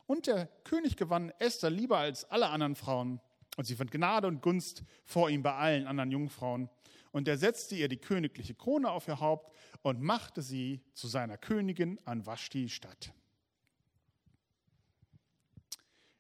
Und 0.08 0.26
der 0.28 0.48
König 0.64 0.96
gewann 0.96 1.32
Esther 1.38 1.70
lieber 1.70 1.98
als 1.98 2.24
alle 2.26 2.48
anderen 2.50 2.76
Frauen. 2.76 3.20
Und 3.58 3.66
sie 3.66 3.76
fand 3.76 3.92
Gnade 3.92 4.28
und 4.28 4.42
Gunst 4.42 4.84
vor 5.04 5.30
ihm 5.30 5.44
bei 5.44 5.54
allen 5.54 5.86
anderen 5.86 6.12
Jungfrauen. 6.12 6.70
Und 7.12 7.28
er 7.28 7.38
setzte 7.38 7.76
ihr 7.76 7.90
die 7.90 7.98
königliche 7.98 8.56
Krone 8.56 8.90
auf 8.90 9.08
ihr 9.08 9.20
Haupt 9.20 9.54
und 9.82 10.02
machte 10.02 10.42
sie 10.42 10.82
zu 10.94 11.08
seiner 11.08 11.38
Königin 11.38 12.00
an 12.06 12.26
Vashti 12.26 12.70
statt. 12.70 13.12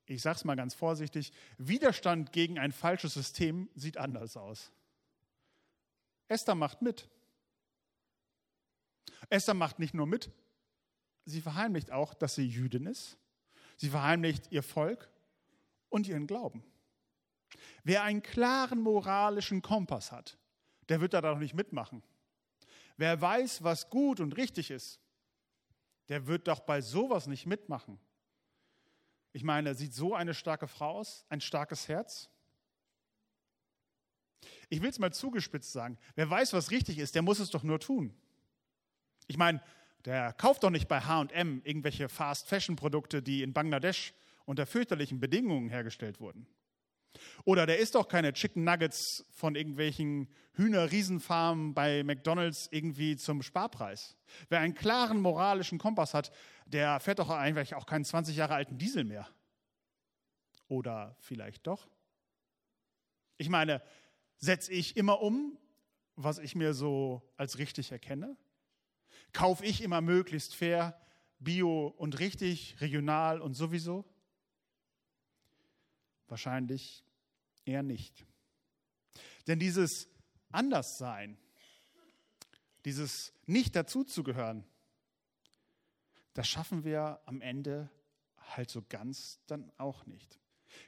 Ich 0.05 0.21
sage 0.21 0.37
es 0.37 0.45
mal 0.45 0.55
ganz 0.55 0.73
vorsichtig, 0.73 1.31
Widerstand 1.57 2.31
gegen 2.31 2.59
ein 2.59 2.71
falsches 2.71 3.13
System 3.13 3.69
sieht 3.75 3.97
anders 3.97 4.37
aus. 4.37 4.71
Esther 6.29 6.55
macht 6.55 6.81
mit. 6.81 7.09
Esther 9.29 9.53
macht 9.53 9.79
nicht 9.79 9.93
nur 9.93 10.07
mit, 10.07 10.31
sie 11.25 11.41
verheimlicht 11.41 11.91
auch, 11.91 12.13
dass 12.13 12.35
sie 12.35 12.47
Jüdin 12.47 12.85
ist 12.85 13.17
Sie 13.77 13.89
verheimlicht 13.89 14.51
ihr 14.51 14.63
Volk 14.63 15.09
und 15.89 16.07
ihren 16.07 16.27
Glauben. 16.27 16.63
Wer 17.83 18.03
einen 18.03 18.21
klaren 18.21 18.81
moralischen 18.81 19.61
Kompass 19.61 20.11
hat, 20.11 20.37
der 20.89 20.99
wird 20.99 21.13
da 21.13 21.21
doch 21.21 21.37
nicht 21.37 21.53
mitmachen. 21.53 22.03
Wer 22.97 23.19
weiß, 23.21 23.63
was 23.63 23.89
gut 23.89 24.19
und 24.19 24.35
richtig 24.35 24.71
ist, 24.71 24.99
der 26.09 26.27
wird 26.27 26.47
doch 26.47 26.59
bei 26.59 26.81
sowas 26.81 27.27
nicht 27.27 27.45
mitmachen. 27.45 27.99
Ich 29.33 29.43
meine, 29.43 29.75
sieht 29.75 29.93
so 29.93 30.15
eine 30.15 30.33
starke 30.33 30.67
Frau 30.67 30.97
aus, 30.97 31.25
ein 31.29 31.41
starkes 31.41 31.87
Herz? 31.87 32.29
Ich 34.69 34.81
will 34.81 34.89
es 34.89 34.99
mal 34.99 35.13
zugespitzt 35.13 35.71
sagen. 35.71 35.97
Wer 36.15 36.29
weiß, 36.29 36.53
was 36.53 36.71
richtig 36.71 36.97
ist, 36.97 37.15
der 37.15 37.21
muss 37.21 37.39
es 37.39 37.51
doch 37.51 37.63
nur 37.63 37.79
tun. 37.79 38.15
Ich 39.27 39.37
meine, 39.37 39.61
der 40.07 40.31
kauft 40.31 40.63
doch 40.63 40.69
nicht 40.69 40.87
bei 40.87 41.01
HM 41.01 41.61
irgendwelche 41.65 42.07
Fast-Fashion-Produkte, 42.07 43.21
die 43.21 43.43
in 43.43 43.51
Bangladesch 43.51 44.13
unter 44.45 44.65
fürchterlichen 44.65 45.19
Bedingungen 45.19 45.69
hergestellt 45.69 46.21
wurden. 46.21 46.47
Oder 47.43 47.65
der 47.65 47.79
isst 47.79 47.95
doch 47.95 48.07
keine 48.07 48.31
Chicken 48.31 48.63
Nuggets 48.63 49.25
von 49.31 49.55
irgendwelchen 49.55 50.29
Hühner-Riesenfarmen 50.53 51.73
bei 51.73 52.03
McDonalds 52.03 52.69
irgendwie 52.71 53.17
zum 53.17 53.41
Sparpreis. 53.41 54.15
Wer 54.47 54.61
einen 54.61 54.75
klaren 54.75 55.19
moralischen 55.19 55.77
Kompass 55.77 56.13
hat, 56.13 56.31
der 56.65 57.01
fährt 57.01 57.19
doch 57.19 57.29
eigentlich 57.29 57.75
auch 57.75 57.85
keinen 57.85 58.05
20 58.05 58.37
Jahre 58.37 58.55
alten 58.55 58.77
Diesel 58.77 59.03
mehr. 59.03 59.27
Oder 60.69 61.17
vielleicht 61.19 61.67
doch? 61.67 61.89
Ich 63.37 63.49
meine, 63.49 63.81
setze 64.37 64.71
ich 64.71 64.95
immer 64.95 65.21
um, 65.21 65.57
was 66.15 66.39
ich 66.39 66.55
mir 66.55 66.73
so 66.73 67.21
als 67.35 67.57
richtig 67.57 67.91
erkenne? 67.91 68.37
Kaufe 69.33 69.65
ich 69.65 69.81
immer 69.81 70.01
möglichst 70.01 70.55
fair, 70.55 70.99
bio 71.39 71.87
und 71.87 72.19
richtig, 72.19 72.79
regional 72.81 73.41
und 73.41 73.53
sowieso? 73.53 74.05
Wahrscheinlich 76.27 77.03
eher 77.65 77.83
nicht. 77.83 78.25
Denn 79.47 79.59
dieses 79.59 80.09
Anderssein, 80.51 81.37
dieses 82.85 83.33
Nicht 83.45 83.75
dazuzugehören, 83.75 84.65
das 86.33 86.47
schaffen 86.47 86.83
wir 86.83 87.21
am 87.25 87.41
Ende 87.41 87.89
halt 88.37 88.69
so 88.69 88.83
ganz 88.87 89.39
dann 89.47 89.71
auch 89.77 90.05
nicht. 90.05 90.39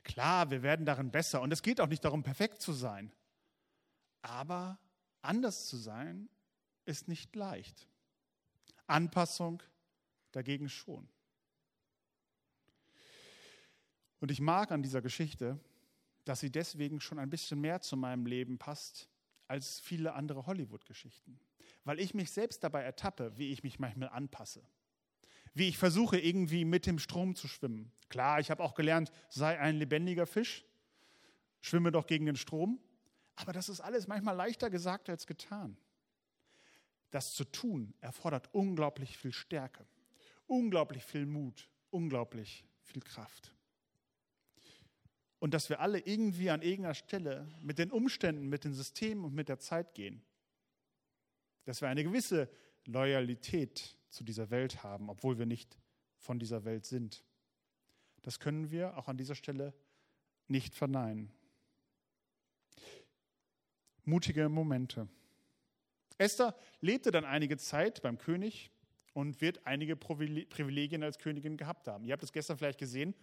Klar, 0.04 0.52
wir 0.52 0.62
werden 0.62 0.86
darin 0.86 1.12
besser 1.12 1.42
und 1.42 1.52
es 1.52 1.64
geht 1.64 1.82
auch 1.82 1.88
nicht 1.88 2.06
darum, 2.06 2.24
perfekt 2.24 2.62
zu 2.62 2.74
sein. 2.74 3.12
Aber 4.22 4.80
anders 5.22 5.68
zu 5.68 5.78
sein 5.78 6.30
ist 6.86 7.08
nicht 7.08 7.36
leicht. 7.36 7.88
Anpassung 8.90 9.64
dagegen 10.32 10.70
schon. 10.70 11.08
Und 14.20 14.32
ich 14.32 14.42
mag 14.42 14.72
an 14.72 14.84
dieser 14.84 15.02
Geschichte, 15.02 15.60
dass 16.26 16.42
sie 16.42 16.52
deswegen 16.52 17.00
schon 17.00 17.20
ein 17.20 17.30
bisschen 17.30 17.62
mehr 17.62 17.82
zu 17.82 17.98
meinem 17.98 18.26
Leben 18.26 18.58
passt 18.58 19.10
als 19.48 19.80
viele 19.80 20.14
andere 20.14 20.46
Hollywood-Geschichten. 20.46 21.40
Weil 21.86 22.00
ich 22.00 22.14
mich 22.14 22.32
selbst 22.32 22.64
dabei 22.64 22.84
ertappe, 22.84 23.38
wie 23.38 23.52
ich 23.52 23.64
mich 23.64 23.80
manchmal 23.80 24.10
anpasse. 24.10 24.62
Wie 25.54 25.68
ich 25.68 25.78
versuche, 25.78 26.20
irgendwie 26.20 26.66
mit 26.66 26.86
dem 26.86 27.00
Strom 27.00 27.36
zu 27.36 27.48
schwimmen. 27.48 27.92
Klar, 28.10 28.40
ich 28.40 28.52
habe 28.52 28.64
auch 28.64 28.76
gelernt, 28.76 29.12
sei 29.30 29.60
ein 29.60 29.78
lebendiger 29.78 30.28
Fisch, 30.28 30.66
schwimme 31.62 31.92
doch 31.92 32.06
gegen 32.06 32.26
den 32.26 32.36
Strom. 32.36 32.80
Aber 33.36 33.54
das 33.54 33.70
ist 33.70 33.80
alles 33.80 34.08
manchmal 34.08 34.36
leichter 34.36 34.70
gesagt 34.70 35.10
als 35.10 35.26
getan. 35.26 35.78
Das 37.12 37.34
zu 37.34 37.44
tun 37.44 37.94
erfordert 38.02 38.50
unglaublich 38.54 39.18
viel 39.18 39.34
Stärke, 39.34 39.86
unglaublich 40.48 41.04
viel 41.04 41.26
Mut, 41.26 41.70
unglaublich 41.90 42.66
viel 42.84 43.02
Kraft 43.02 43.54
und 45.40 45.54
dass 45.54 45.70
wir 45.70 45.80
alle 45.80 46.00
irgendwie 46.00 46.50
an 46.50 46.62
irgendeiner 46.62 46.94
Stelle 46.94 47.48
mit 47.62 47.80
den 47.80 47.92
Umständen, 47.92 48.50
mit 48.50 48.66
den 48.66 48.74
Systemen 48.74 49.24
und 49.24 49.34
mit 49.34 49.50
der 49.50 49.60
Zeit 49.60 49.96
gehen. 49.96 50.22
Dass 51.64 51.82
wir 51.82 51.88
eine 51.88 52.04
gewisse 52.04 52.50
Loyalität 52.86 53.98
zu 54.10 54.24
dieser 54.24 54.50
Welt 54.50 54.84
haben, 54.84 55.10
obwohl 55.10 55.40
wir 55.40 55.46
nicht 55.46 55.78
von 56.18 56.40
dieser 56.40 56.66
Welt 56.66 56.86
sind. 56.86 57.24
Das 58.22 58.40
können 58.40 58.70
wir 58.70 58.98
auch 58.98 59.08
an 59.08 59.18
dieser 59.18 59.36
Stelle 59.36 59.74
nicht 60.48 60.76
verneinen. 60.76 61.32
Mutige 64.04 64.50
Momente. 64.50 65.08
Esther 66.20 66.56
lebte 66.82 67.10
dann 67.10 67.26
einige 67.26 67.58
Zeit 67.58 68.04
beim 68.04 68.20
König 68.20 68.70
und 69.14 69.42
wird 69.42 69.66
einige 69.66 69.96
Privilegien 69.96 71.02
als 71.02 71.18
Königin 71.18 71.58
gehabt 71.58 71.88
haben. 71.88 72.06
Ihr 72.06 72.14
habt 72.14 72.24
es 72.24 72.32
gestern 72.32 72.58
vielleicht 72.58 72.78
gesehen 72.78 73.16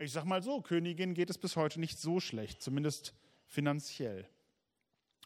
ich 0.00 0.12
sage 0.12 0.26
mal 0.26 0.42
so, 0.42 0.62
Königin 0.62 1.14
geht 1.14 1.30
es 1.30 1.38
bis 1.38 1.56
heute 1.56 1.78
nicht 1.78 1.98
so 1.98 2.20
schlecht, 2.20 2.62
zumindest 2.62 3.14
finanziell. 3.46 4.26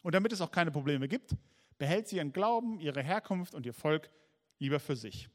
Und 0.03 0.13
damit 0.13 0.33
es 0.33 0.41
auch 0.41 0.51
keine 0.51 0.71
Probleme 0.71 1.07
gibt, 1.07 1.35
behält 1.77 2.07
sie 2.07 2.17
ihren 2.17 2.33
Glauben, 2.33 2.79
ihre 2.79 3.01
Herkunft 3.01 3.55
und 3.55 3.65
ihr 3.65 3.73
Volk 3.73 4.09
lieber 4.59 4.79
für 4.79 4.95
sich. 4.95 5.29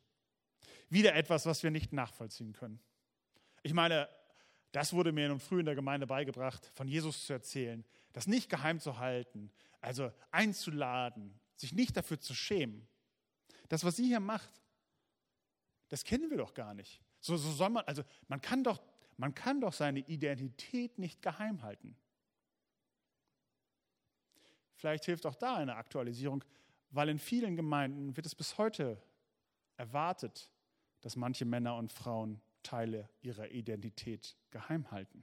Wieder 0.91 1.15
etwas, 1.15 1.47
was 1.47 1.63
wir 1.63 1.71
nicht 1.71 1.93
nachvollziehen 1.93 2.53
können. 2.53 2.81
Ich 3.63 3.73
meine, 3.73 4.09
das 4.73 4.93
wurde 4.93 5.13
mir 5.13 5.29
nun 5.29 5.41
früh 5.41 5.61
in 5.61 5.67
der 5.67 5.75
Gemeinde 5.75 6.07
beigebracht, 6.07 6.71
von 6.75 6.87
Jesus 6.87 7.27
zu 7.27 7.33
erzählen, 7.33 7.85
das 8.13 8.27
nicht 8.27 8.51
geheim 8.51 8.79
zu 8.79 8.99
halten, 8.99 9.51
also 9.81 10.13
einzuladen, 10.31 11.40
sich 11.61 11.73
nicht 11.73 11.97
dafür 11.97 12.21
zu 12.21 12.35
schämen. 12.35 12.87
Das, 13.69 13.85
was 13.85 13.97
sie 13.97 14.07
hier 14.07 14.21
macht, 14.21 14.51
das 15.89 16.05
kennen 16.05 16.31
wir 16.31 16.39
doch 16.39 16.55
gar 16.55 16.75
nicht. 16.75 17.01
So, 17.21 17.37
so 17.37 17.51
soll 17.53 17.71
man, 17.71 17.85
also 17.85 18.03
man 18.29 18.41
kann 18.41 18.65
doch 18.65 18.81
man 19.21 19.35
kann 19.35 19.61
doch 19.61 19.75
seine 19.75 20.01
Identität 20.01 20.99
nicht 20.99 21.21
geheim 21.21 21.61
halten. 21.61 21.95
Vielleicht 24.77 25.05
hilft 25.05 25.27
auch 25.27 25.35
da 25.35 25.57
eine 25.57 25.77
Aktualisierung, 25.77 26.43
weil 26.91 27.11
in 27.11 27.19
vielen 27.19 27.55
Gemeinden 27.55 28.17
wird 28.17 28.25
es 28.25 28.35
bis 28.35 28.57
heute 28.57 28.97
erwartet, 29.77 30.51
dass 31.03 31.17
manche 31.17 31.45
Männer 31.45 31.77
und 31.77 31.93
Frauen 31.93 32.41
Teile 32.63 33.11
ihrer 33.21 33.51
Identität 33.51 34.39
geheim 34.51 34.91
halten. 34.91 35.23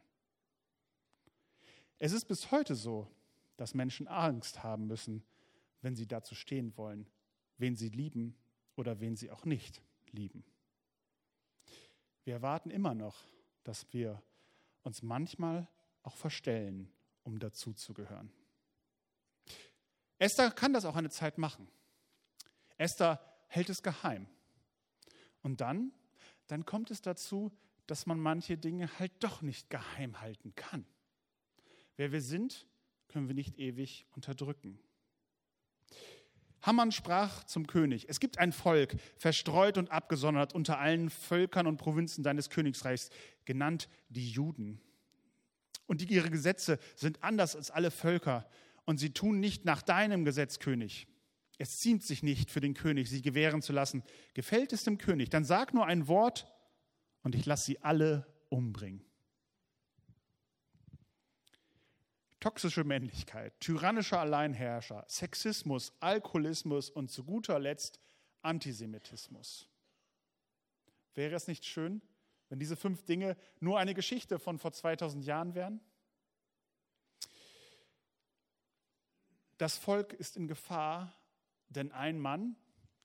Es 1.98 2.12
ist 2.12 2.26
bis 2.26 2.52
heute 2.52 2.76
so, 2.76 3.12
dass 3.56 3.74
Menschen 3.74 4.08
Angst 4.08 4.62
haben 4.62 4.86
müssen, 4.86 5.24
wenn 5.82 5.96
sie 5.96 6.08
dazu 6.08 6.36
stehen 6.36 6.76
wollen, 6.78 7.08
wen 7.58 7.76
sie 7.76 7.90
lieben 7.90 8.36
oder 8.76 9.00
wen 9.00 9.16
sie 9.16 9.32
auch 9.32 9.46
nicht 9.46 9.82
lieben. 10.12 10.44
Wir 12.24 12.34
erwarten 12.34 12.70
immer 12.70 12.94
noch, 12.94 13.26
dass 13.64 13.92
wir 13.94 14.22
uns 14.84 15.02
manchmal 15.02 15.68
auch 16.04 16.16
verstellen, 16.16 16.92
um 17.24 17.40
dazuzugehören. 17.40 18.32
Esther 20.20 20.52
kann 20.52 20.74
das 20.74 20.86
auch 20.86 20.96
eine 20.96 21.10
Zeit 21.10 21.38
machen. 21.38 21.68
Esther 22.78 23.22
hält 23.48 23.70
es 23.70 23.84
geheim. 23.84 24.28
Und 25.42 25.62
dann, 25.62 25.92
dann 26.48 26.66
kommt 26.66 26.92
es 26.92 27.02
dazu, 27.02 27.52
dass 27.86 28.06
man 28.06 28.20
manche 28.20 28.58
Dinge 28.58 29.00
halt 29.00 29.12
doch 29.20 29.42
nicht 29.42 29.70
geheim 29.70 30.20
halten 30.20 30.54
kann. 30.56 30.86
Wer 31.96 32.12
wir 32.12 32.22
sind, 32.22 32.68
können 33.08 33.28
wir 33.28 33.36
nicht 33.36 33.58
ewig 33.58 34.06
unterdrücken. 34.12 34.80
Hammann 36.68 36.92
sprach 36.92 37.46
zum 37.46 37.66
König, 37.66 38.08
es 38.10 38.20
gibt 38.20 38.40
ein 38.40 38.52
Volk, 38.52 38.98
verstreut 39.16 39.78
und 39.78 39.90
abgesondert 39.90 40.54
unter 40.54 40.80
allen 40.80 41.10
Völkern 41.10 41.66
und 41.66 41.78
Provinzen 41.78 42.26
deines 42.26 42.50
Königsreichs, 42.50 43.10
genannt 43.46 43.88
die 44.10 44.30
Juden. 44.30 44.82
Und 45.86 46.02
die, 46.02 46.14
ihre 46.14 46.30
Gesetze 46.30 46.78
sind 46.98 47.24
anders 47.24 47.56
als 47.56 47.72
alle 47.72 47.90
Völker, 47.90 48.46
und 48.84 48.98
sie 48.98 49.12
tun 49.12 49.40
nicht 49.40 49.64
nach 49.64 49.82
deinem 49.82 50.26
Gesetz, 50.26 50.60
König. 50.60 51.08
Es 51.58 51.80
ziemt 51.80 52.04
sich 52.04 52.22
nicht 52.22 52.52
für 52.52 52.60
den 52.60 52.74
König, 52.74 53.10
sie 53.10 53.22
gewähren 53.22 53.62
zu 53.62 53.72
lassen. 53.72 54.04
Gefällt 54.34 54.74
es 54.74 54.84
dem 54.84 54.98
König, 54.98 55.30
dann 55.30 55.46
sag 55.46 55.74
nur 55.74 55.86
ein 55.86 56.10
Wort, 56.10 56.52
und 57.24 57.34
ich 57.34 57.46
lasse 57.46 57.64
sie 57.64 57.82
alle 57.82 58.28
umbringen. 58.50 59.07
Toxische 62.40 62.84
Männlichkeit, 62.84 63.60
tyrannischer 63.60 64.20
Alleinherrscher, 64.20 65.06
Sexismus, 65.08 65.94
Alkoholismus 66.00 66.90
und 66.90 67.10
zu 67.10 67.24
guter 67.24 67.60
Letzt 67.60 68.00
Antisemitismus. 68.42 69.68
Wäre 71.16 71.36
es 71.36 71.48
nicht 71.48 71.66
schön, 71.66 72.02
wenn 72.50 72.60
diese 72.60 72.76
fünf 72.76 73.04
Dinge 73.04 73.36
nur 73.60 73.80
eine 73.80 73.94
Geschichte 73.94 74.40
von 74.40 74.60
vor 74.60 74.72
2000 74.72 75.26
Jahren 75.26 75.56
wären? 75.56 75.82
Das 79.58 79.78
Volk 79.78 80.14
ist 80.14 80.38
in 80.38 80.48
Gefahr, 80.48 81.12
denn 81.70 81.92
ein 81.92 82.20
Mann, 82.20 82.56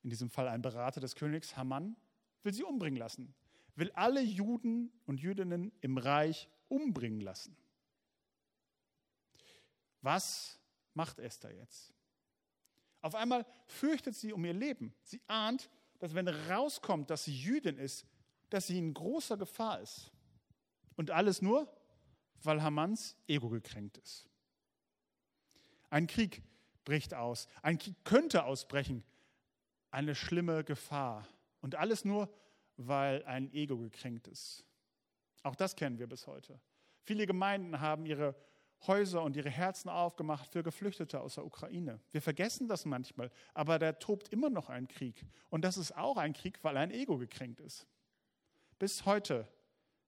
in 0.03 0.11
diesem 0.11 0.29
Fall 0.29 0.49
ein 0.49 0.61
Berater 0.61 1.01
des 1.01 1.15
Königs 1.15 1.57
Haman, 1.57 1.97
will 2.43 2.53
sie 2.53 2.65
umbringen 2.65 2.99
lassen, 2.99 3.35
will 3.75 3.91
alle 3.93 4.21
Juden 4.21 4.93
und 5.07 5.21
Jüdinnen 5.21 5.73
im 5.81 5.97
Reich 5.97 6.49
umbringen 6.69 7.21
lassen. 7.21 7.57
Was 10.03 10.61
macht 10.95 11.19
Esther 11.19 11.55
jetzt? 11.55 11.95
Auf 13.01 13.15
einmal 13.15 13.47
fürchtet 13.67 14.15
sie 14.15 14.33
um 14.33 14.45
ihr 14.45 14.53
Leben. 14.53 14.95
Sie 15.03 15.21
ahnt, 15.27 15.71
dass 15.99 16.15
wenn 16.15 16.29
rauskommt, 16.29 17.11
dass 17.11 17.25
sie 17.25 17.37
Jüdin 17.37 17.79
ist, 17.79 18.07
dass 18.51 18.67
sie 18.67 18.79
in 18.79 18.93
großer 18.93 19.37
Gefahr 19.37 19.81
ist. 19.81 20.13
Und 20.97 21.11
alles 21.11 21.41
nur, 21.41 21.73
weil 22.43 22.63
Hamans 22.63 23.17
Ego 23.27 23.49
gekränkt 23.49 23.99
ist. 23.99 24.29
Ein 25.91 26.07
Krieg 26.07 26.43
bricht 26.85 27.15
aus. 27.15 27.49
Ein 27.63 27.79
Krieg 27.79 27.95
könnte 28.05 28.45
ausbrechen. 28.45 29.05
Eine 29.91 30.15
schlimme 30.15 30.65
Gefahr. 30.65 31.27
Und 31.61 31.77
alles 31.77 32.05
nur, 32.05 32.33
weil 32.77 33.25
ein 33.25 33.53
Ego 33.53 33.79
gekränkt 33.79 34.27
ist. 34.29 34.65
Auch 35.43 35.55
das 35.55 35.77
kennen 35.77 35.99
wir 35.99 36.07
bis 36.07 36.27
heute. 36.27 36.61
Viele 37.05 37.27
Gemeinden 37.27 37.81
haben 37.81 38.07
ihre 38.07 38.35
Häuser 38.87 39.23
und 39.23 39.37
ihre 39.37 39.51
Herzen 39.51 39.89
aufgemacht 39.89 40.49
für 40.49 40.63
Geflüchtete 40.63 41.21
aus 41.21 41.35
der 41.35 41.45
Ukraine. 41.45 42.01
Wir 42.11 42.23
vergessen 42.23 42.69
das 42.69 42.85
manchmal, 42.85 43.31
aber 43.55 43.79
da 43.79 43.93
tobt 43.93 44.29
immer 44.29 44.51
noch 44.51 44.69
ein 44.69 44.89
Krieg. 44.89 45.25
Und 45.51 45.63
das 45.65 45.77
ist 45.77 45.97
auch 45.97 46.17
ein 46.17 46.33
Krieg, 46.33 46.59
weil 46.63 46.77
ein 46.77 46.91
Ego 46.91 47.19
gekränkt 47.19 47.61
ist. 47.61 47.87
Bis 48.79 49.07
heute 49.07 49.47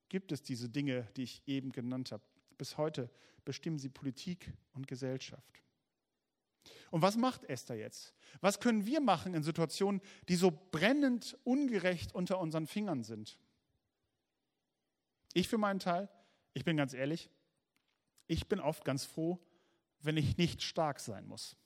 gibt 0.08 0.32
es 0.32 0.42
diese 0.42 0.68
Dinge, 0.68 1.08
die 1.16 1.22
ich 1.22 1.42
eben 1.46 1.72
genannt 1.72 2.12
habe. 2.12 2.22
Bis 2.58 2.76
heute 2.76 3.10
bestimmen 3.44 3.78
sie 3.78 3.88
Politik 3.88 4.52
und 4.72 4.86
Gesellschaft. 4.86 5.62
Und 6.90 7.02
was 7.02 7.16
macht 7.16 7.44
Esther 7.44 7.76
jetzt? 7.76 8.14
Was 8.40 8.60
können 8.60 8.86
wir 8.86 9.00
machen 9.00 9.34
in 9.34 9.42
Situationen, 9.42 10.00
die 10.28 10.36
so 10.36 10.52
brennend 10.70 11.36
ungerecht 11.44 12.14
unter 12.14 12.38
unseren 12.38 12.66
Fingern 12.66 13.02
sind? 13.02 13.38
Ich 15.32 15.48
für 15.48 15.58
meinen 15.58 15.80
Teil, 15.80 16.08
ich 16.52 16.64
bin 16.64 16.76
ganz 16.76 16.94
ehrlich, 16.94 17.30
ich 18.26 18.48
bin 18.48 18.60
oft 18.60 18.84
ganz 18.84 19.04
froh, 19.04 19.38
wenn 20.00 20.16
ich 20.16 20.36
nicht 20.36 20.62
stark 20.62 21.00
sein 21.00 21.26
muss. 21.26 21.56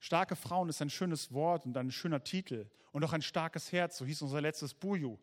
Starke 0.00 0.36
Frauen 0.36 0.68
ist 0.68 0.80
ein 0.80 0.90
schönes 0.90 1.32
Wort 1.32 1.66
und 1.66 1.76
ein 1.76 1.90
schöner 1.90 2.22
Titel. 2.22 2.70
Und 2.92 3.04
auch 3.04 3.12
ein 3.12 3.22
starkes 3.22 3.72
Herz, 3.72 3.98
so 3.98 4.04
hieß 4.04 4.22
unser 4.22 4.40
letztes 4.40 4.74
Buju, 4.74 5.18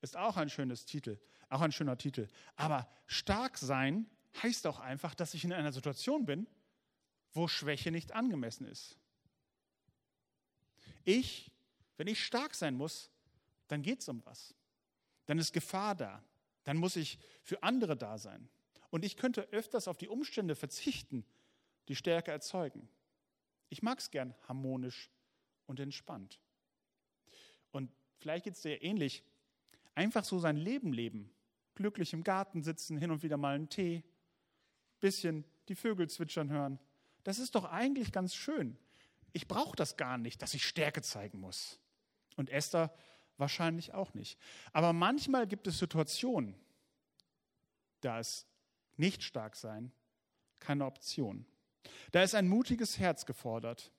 ist 0.00 0.16
auch 0.16 0.36
ein 0.36 0.48
schönes 0.48 0.84
Titel, 0.84 1.18
auch 1.48 1.60
ein 1.60 1.72
schöner 1.72 1.98
Titel. 1.98 2.28
Aber 2.56 2.88
stark 3.06 3.58
sein 3.58 4.08
heißt 4.42 4.66
auch 4.66 4.78
einfach, 4.78 5.14
dass 5.14 5.34
ich 5.34 5.44
in 5.44 5.52
einer 5.52 5.72
Situation 5.72 6.24
bin, 6.24 6.46
wo 7.32 7.48
Schwäche 7.48 7.90
nicht 7.90 8.12
angemessen 8.12 8.66
ist. 8.66 8.96
Ich, 11.04 11.50
wenn 11.96 12.06
ich 12.06 12.24
stark 12.24 12.54
sein 12.54 12.74
muss, 12.74 13.10
dann 13.68 13.82
geht 13.82 14.00
es 14.00 14.08
um 14.08 14.24
was. 14.24 14.54
Dann 15.26 15.38
ist 15.38 15.52
Gefahr 15.52 15.94
da. 15.94 16.22
Dann 16.64 16.76
muss 16.76 16.96
ich 16.96 17.18
für 17.42 17.62
andere 17.62 17.96
da 17.96 18.18
sein. 18.18 18.48
Und 18.90 19.04
ich 19.04 19.16
könnte 19.16 19.42
öfters 19.52 19.88
auf 19.88 19.96
die 19.96 20.08
Umstände 20.08 20.54
verzichten, 20.54 21.24
die 21.88 21.96
Stärke 21.96 22.30
erzeugen. 22.30 22.88
Ich 23.68 23.82
mag 23.82 23.98
es 23.98 24.10
gern 24.10 24.34
harmonisch 24.48 25.10
und 25.66 25.78
entspannt. 25.80 26.40
Und 27.70 27.90
vielleicht 28.18 28.44
geht 28.44 28.54
es 28.54 28.62
dir 28.62 28.82
ähnlich. 28.82 29.22
Einfach 29.94 30.24
so 30.24 30.38
sein 30.38 30.56
Leben 30.56 30.92
leben. 30.92 31.30
Glücklich 31.74 32.12
im 32.12 32.24
Garten 32.24 32.62
sitzen, 32.62 32.98
hin 32.98 33.10
und 33.10 33.22
wieder 33.22 33.36
mal 33.36 33.54
einen 33.54 33.68
Tee, 33.68 34.02
bisschen 34.98 35.44
die 35.68 35.76
Vögel 35.76 36.10
zwitschern 36.10 36.50
hören. 36.50 36.78
Das 37.22 37.38
ist 37.38 37.54
doch 37.54 37.64
eigentlich 37.64 38.12
ganz 38.12 38.34
schön. 38.34 38.76
Ich 39.32 39.46
brauche 39.46 39.76
das 39.76 39.96
gar 39.96 40.18
nicht, 40.18 40.42
dass 40.42 40.54
ich 40.54 40.66
Stärke 40.66 41.02
zeigen 41.02 41.38
muss. 41.38 41.78
Und 42.36 42.50
Esther 42.50 42.92
wahrscheinlich 43.36 43.94
auch 43.94 44.14
nicht. 44.14 44.38
Aber 44.72 44.92
manchmal 44.92 45.46
gibt 45.46 45.66
es 45.66 45.78
Situationen, 45.78 46.54
da 48.00 48.18
ist 48.18 48.46
nicht 49.00 49.24
stark 49.24 49.56
sein 49.56 49.92
keine 50.60 50.84
Option. 50.84 51.46
Da 52.12 52.22
ist 52.22 52.34
ein 52.34 52.46
mutiges 52.46 52.98
Herz 52.98 53.26
gefordert. 53.26 53.92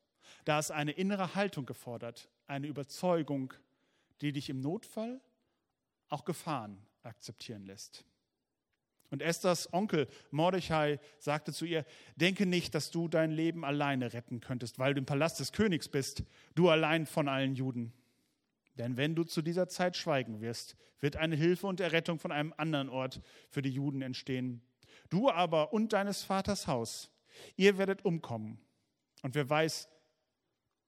Da 0.46 0.60
ist 0.60 0.72
eine 0.72 0.92
innere 0.92 1.36
Haltung 1.36 1.66
gefordert, 1.66 2.30
eine 2.48 2.68
Überzeugung, 2.68 3.54
die 4.22 4.32
dich 4.32 4.50
im 4.50 4.62
Notfall 4.62 5.20
auch 6.08 6.24
Gefahren 6.24 6.78
akzeptieren 7.04 7.66
lässt. 7.66 8.06
Und 9.10 9.22
Esthers 9.22 9.74
Onkel 9.74 10.08
Mordechai 10.30 11.00
sagte 11.20 11.52
zu 11.52 11.66
ihr, 11.66 11.86
denke 12.16 12.46
nicht, 12.46 12.74
dass 12.76 12.92
du 12.92 13.10
dein 13.10 13.32
Leben 13.32 13.66
alleine 13.66 14.14
retten 14.14 14.40
könntest, 14.40 14.80
weil 14.80 14.94
du 14.94 15.00
im 15.00 15.06
Palast 15.06 15.40
des 15.40 15.52
Königs 15.52 15.90
bist, 15.90 16.24
du 16.56 16.70
allein 16.70 17.06
von 17.06 17.28
allen 17.28 17.56
Juden. 17.56 17.92
Denn 18.78 18.96
wenn 18.96 19.16
du 19.16 19.26
zu 19.26 19.42
dieser 19.42 19.68
Zeit 19.68 19.98
schweigen 19.98 20.40
wirst, 20.40 20.78
wird 21.02 21.18
eine 21.18 21.36
Hilfe 21.36 21.68
und 21.68 21.82
Errettung 21.82 22.20
von 22.20 22.32
einem 22.32 22.54
anderen 22.56 22.88
Ort 22.88 23.22
für 23.50 23.62
die 23.62 23.72
Juden 23.72 24.02
entstehen. 24.02 24.62
Du 25.12 25.30
aber 25.30 25.74
und 25.74 25.94
deines 25.94 26.24
Vaters 26.24 26.68
Haus, 26.68 27.12
ihr 27.58 27.78
werdet 27.78 28.06
umkommen. 28.06 28.58
Und 29.22 29.36
wer 29.36 29.48
weiß, 29.48 29.90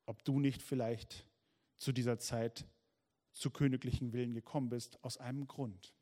ob 0.05 0.23
du 0.23 0.39
nicht 0.39 0.63
vielleicht 0.63 1.27
zu 1.77 1.91
dieser 1.91 2.17
Zeit 2.17 2.65
zu 3.33 3.51
königlichen 3.51 4.13
Willen 4.13 4.33
gekommen 4.33 4.69
bist, 4.69 4.97
aus 5.03 5.17
einem 5.17 5.45
Grund. 5.47 5.93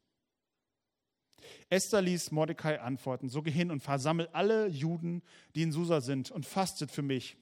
Esther 1.69 2.03
ließ 2.03 2.31
Mordecai 2.31 2.79
antworten, 2.79 3.27
so 3.27 3.41
geh 3.41 3.51
hin 3.51 3.71
und 3.71 3.81
versammel 3.81 4.27
alle 4.33 4.67
Juden, 4.67 5.23
die 5.55 5.63
in 5.63 5.71
Susa 5.71 5.99
sind, 5.99 6.29
und 6.29 6.45
fastet 6.45 6.91
für 6.91 7.01
mich, 7.01 7.37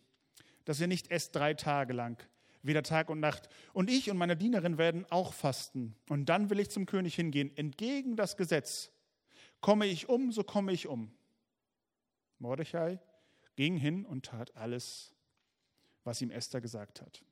dass 0.63 0.79
ihr 0.79 0.87
nicht 0.87 1.11
esst 1.11 1.35
drei 1.35 1.55
Tage 1.55 1.91
lang, 1.91 2.25
weder 2.61 2.83
Tag 2.83 3.09
und 3.09 3.19
Nacht. 3.19 3.49
Und 3.73 3.89
ich 3.89 4.09
und 4.09 4.17
meine 4.17 4.37
Dienerin 4.37 4.77
werden 4.77 5.05
auch 5.09 5.33
fasten. 5.33 5.95
Und 6.07 6.29
dann 6.29 6.49
will 6.49 6.59
ich 6.59 6.69
zum 6.69 6.85
König 6.85 7.15
hingehen, 7.15 7.51
entgegen 7.57 8.15
das 8.15 8.37
Gesetz. 8.37 8.91
Komme 9.61 9.87
ich 9.87 10.07
um, 10.09 10.31
so 10.31 10.43
komme 10.43 10.71
ich 10.71 10.87
um. 10.87 11.11
Mordechai 12.39 12.99
ging 13.55 13.75
hin 13.75 14.05
und 14.05 14.25
tat 14.25 14.55
alles, 14.55 15.13
was 16.03 16.21
ihm 16.21 16.31
Esther 16.31 16.61
gesagt 16.61 17.01
hat. 17.01 17.23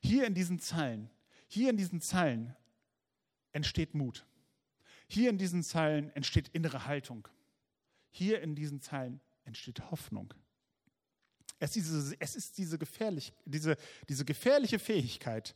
Hier 0.00 0.26
in 0.26 0.34
diesen 0.34 0.60
Zeilen, 0.60 1.10
hier 1.48 1.70
in 1.70 1.76
diesen 1.76 2.00
Zeilen 2.00 2.54
entsteht 3.52 3.94
Mut. 3.94 4.24
Hier 5.08 5.30
in 5.30 5.38
diesen 5.38 5.62
Zeilen 5.62 6.14
entsteht 6.14 6.48
innere 6.48 6.86
Haltung. 6.86 7.26
Hier 8.10 8.40
in 8.40 8.54
diesen 8.54 8.80
Zeilen 8.80 9.20
entsteht 9.44 9.90
Hoffnung. 9.90 10.32
Es 11.58 11.76
ist 11.76 11.88
diese, 11.88 12.16
es 12.18 12.36
ist 12.36 12.58
diese, 12.58 12.78
gefährlich, 12.78 13.32
diese, 13.44 13.76
diese 14.08 14.24
gefährliche 14.24 14.78
Fähigkeit, 14.78 15.54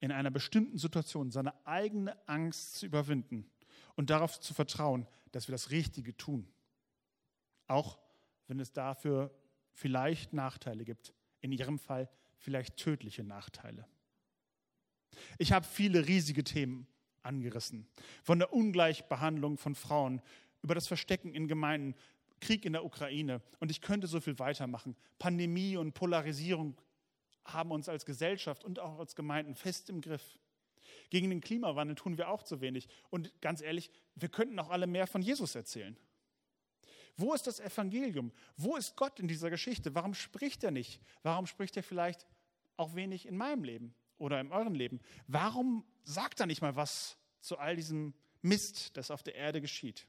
in 0.00 0.12
einer 0.12 0.30
bestimmten 0.30 0.78
Situation 0.78 1.30
seine 1.30 1.54
eigene 1.66 2.16
Angst 2.28 2.76
zu 2.76 2.86
überwinden 2.86 3.50
und 3.98 4.10
darauf 4.10 4.38
zu 4.38 4.54
vertrauen, 4.54 5.08
dass 5.32 5.48
wir 5.48 5.52
das 5.52 5.72
Richtige 5.72 6.16
tun. 6.16 6.46
Auch 7.66 7.98
wenn 8.46 8.60
es 8.60 8.72
dafür 8.72 9.34
vielleicht 9.72 10.32
Nachteile 10.32 10.84
gibt. 10.84 11.12
In 11.40 11.50
Ihrem 11.50 11.80
Fall 11.80 12.08
vielleicht 12.36 12.76
tödliche 12.76 13.24
Nachteile. 13.24 13.88
Ich 15.36 15.50
habe 15.50 15.66
viele 15.66 16.06
riesige 16.06 16.44
Themen 16.44 16.86
angerissen. 17.22 17.88
Von 18.22 18.38
der 18.38 18.52
Ungleichbehandlung 18.52 19.58
von 19.58 19.74
Frauen 19.74 20.22
über 20.62 20.76
das 20.76 20.86
Verstecken 20.86 21.34
in 21.34 21.48
Gemeinden, 21.48 21.96
Krieg 22.40 22.64
in 22.64 22.74
der 22.74 22.84
Ukraine. 22.84 23.42
Und 23.58 23.72
ich 23.72 23.80
könnte 23.80 24.06
so 24.06 24.20
viel 24.20 24.38
weitermachen. 24.38 24.94
Pandemie 25.18 25.76
und 25.76 25.94
Polarisierung 25.94 26.80
haben 27.44 27.72
uns 27.72 27.88
als 27.88 28.06
Gesellschaft 28.06 28.62
und 28.62 28.78
auch 28.78 29.00
als 29.00 29.16
Gemeinden 29.16 29.56
fest 29.56 29.90
im 29.90 30.00
Griff. 30.00 30.38
Gegen 31.10 31.30
den 31.30 31.40
Klimawandel 31.40 31.96
tun 31.96 32.18
wir 32.18 32.28
auch 32.28 32.42
zu 32.42 32.60
wenig. 32.60 32.88
Und 33.10 33.32
ganz 33.40 33.60
ehrlich, 33.62 33.90
wir 34.14 34.28
könnten 34.28 34.58
auch 34.58 34.70
alle 34.70 34.86
mehr 34.86 35.06
von 35.06 35.22
Jesus 35.22 35.54
erzählen. 35.54 35.96
Wo 37.16 37.34
ist 37.34 37.46
das 37.46 37.58
Evangelium? 37.58 38.32
Wo 38.56 38.76
ist 38.76 38.94
Gott 38.94 39.18
in 39.18 39.26
dieser 39.26 39.50
Geschichte? 39.50 39.94
Warum 39.94 40.14
spricht 40.14 40.62
er 40.62 40.70
nicht? 40.70 41.00
Warum 41.22 41.46
spricht 41.46 41.76
er 41.76 41.82
vielleicht 41.82 42.26
auch 42.76 42.94
wenig 42.94 43.26
in 43.26 43.36
meinem 43.36 43.64
Leben 43.64 43.94
oder 44.18 44.40
in 44.40 44.52
eurem 44.52 44.74
Leben? 44.74 45.00
Warum 45.26 45.84
sagt 46.04 46.40
er 46.40 46.46
nicht 46.46 46.62
mal 46.62 46.76
was 46.76 47.18
zu 47.40 47.58
all 47.58 47.74
diesem 47.74 48.14
Mist, 48.42 48.96
das 48.96 49.10
auf 49.10 49.22
der 49.22 49.34
Erde 49.34 49.60
geschieht? 49.60 50.06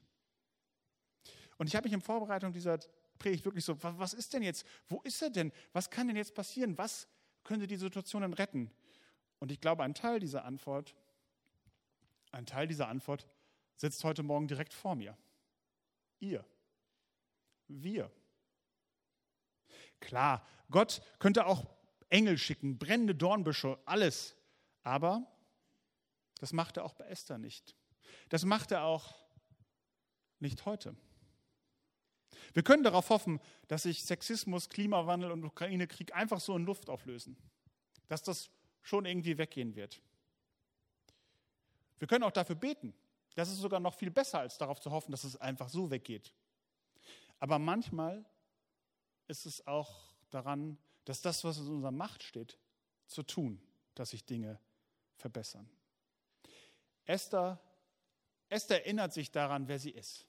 Und 1.58 1.66
ich 1.66 1.74
habe 1.74 1.86
mich 1.86 1.92
in 1.92 2.00
Vorbereitung 2.00 2.52
dieser 2.52 2.78
Predigt 3.18 3.44
wirklich 3.44 3.64
so, 3.64 3.76
was 3.82 4.14
ist 4.14 4.32
denn 4.32 4.42
jetzt? 4.42 4.64
Wo 4.88 5.00
ist 5.02 5.20
er 5.20 5.30
denn? 5.30 5.52
Was 5.72 5.90
kann 5.90 6.06
denn 6.06 6.16
jetzt 6.16 6.34
passieren? 6.34 6.78
Was 6.78 7.08
könnte 7.42 7.66
die 7.66 7.76
Situation 7.76 8.22
denn 8.22 8.34
retten? 8.34 8.70
Und 9.40 9.50
ich 9.50 9.60
glaube, 9.60 9.82
ein 9.82 9.94
Teil 9.94 10.20
dieser 10.20 10.44
Antwort, 10.44 10.94
ein 12.30 12.46
Teil 12.46 12.68
dieser 12.68 12.88
Antwort 12.88 13.26
sitzt 13.74 14.04
heute 14.04 14.22
Morgen 14.22 14.46
direkt 14.46 14.72
vor 14.72 14.94
mir. 14.94 15.16
Ihr. 16.20 16.44
Wir. 17.66 18.10
Klar, 19.98 20.46
Gott 20.70 21.02
könnte 21.18 21.46
auch 21.46 21.66
Engel 22.10 22.38
schicken, 22.38 22.78
brennende 22.78 23.14
Dornbüsche, 23.14 23.78
alles. 23.86 24.36
Aber 24.82 25.26
das 26.40 26.52
macht 26.52 26.76
er 26.76 26.84
auch 26.84 26.94
bei 26.94 27.06
Esther 27.06 27.38
nicht. 27.38 27.74
Das 28.28 28.44
macht 28.44 28.72
er 28.72 28.84
auch 28.84 29.14
nicht 30.38 30.66
heute. 30.66 30.96
Wir 32.52 32.62
können 32.62 32.82
darauf 32.82 33.10
hoffen, 33.10 33.40
dass 33.68 33.84
sich 33.84 34.04
Sexismus, 34.04 34.68
Klimawandel 34.68 35.30
und 35.30 35.44
Ukraine-Krieg 35.44 36.14
einfach 36.14 36.40
so 36.40 36.56
in 36.56 36.64
Luft 36.64 36.88
auflösen. 36.88 37.36
Dass 38.08 38.22
das 38.22 38.50
schon 38.82 39.04
irgendwie 39.04 39.38
weggehen 39.38 39.74
wird. 39.76 40.00
Wir 41.98 42.08
können 42.08 42.24
auch 42.24 42.30
dafür 42.30 42.56
beten. 42.56 42.94
Das 43.34 43.48
ist 43.50 43.58
sogar 43.58 43.80
noch 43.80 43.94
viel 43.94 44.10
besser, 44.10 44.40
als 44.40 44.58
darauf 44.58 44.80
zu 44.80 44.90
hoffen, 44.90 45.12
dass 45.12 45.24
es 45.24 45.36
einfach 45.36 45.68
so 45.68 45.90
weggeht. 45.90 46.32
Aber 47.38 47.58
manchmal 47.58 48.24
ist 49.28 49.46
es 49.46 49.66
auch 49.66 50.12
daran, 50.30 50.78
dass 51.04 51.22
das, 51.22 51.44
was 51.44 51.58
in 51.58 51.68
unserer 51.68 51.92
Macht 51.92 52.22
steht, 52.22 52.58
zu 53.06 53.22
tun, 53.22 53.60
dass 53.94 54.10
sich 54.10 54.24
Dinge 54.24 54.58
verbessern. 55.16 55.68
Esther, 57.04 57.60
Esther 58.48 58.84
erinnert 58.84 59.12
sich 59.12 59.30
daran, 59.30 59.68
wer 59.68 59.78
sie 59.78 59.90
ist. 59.90 60.26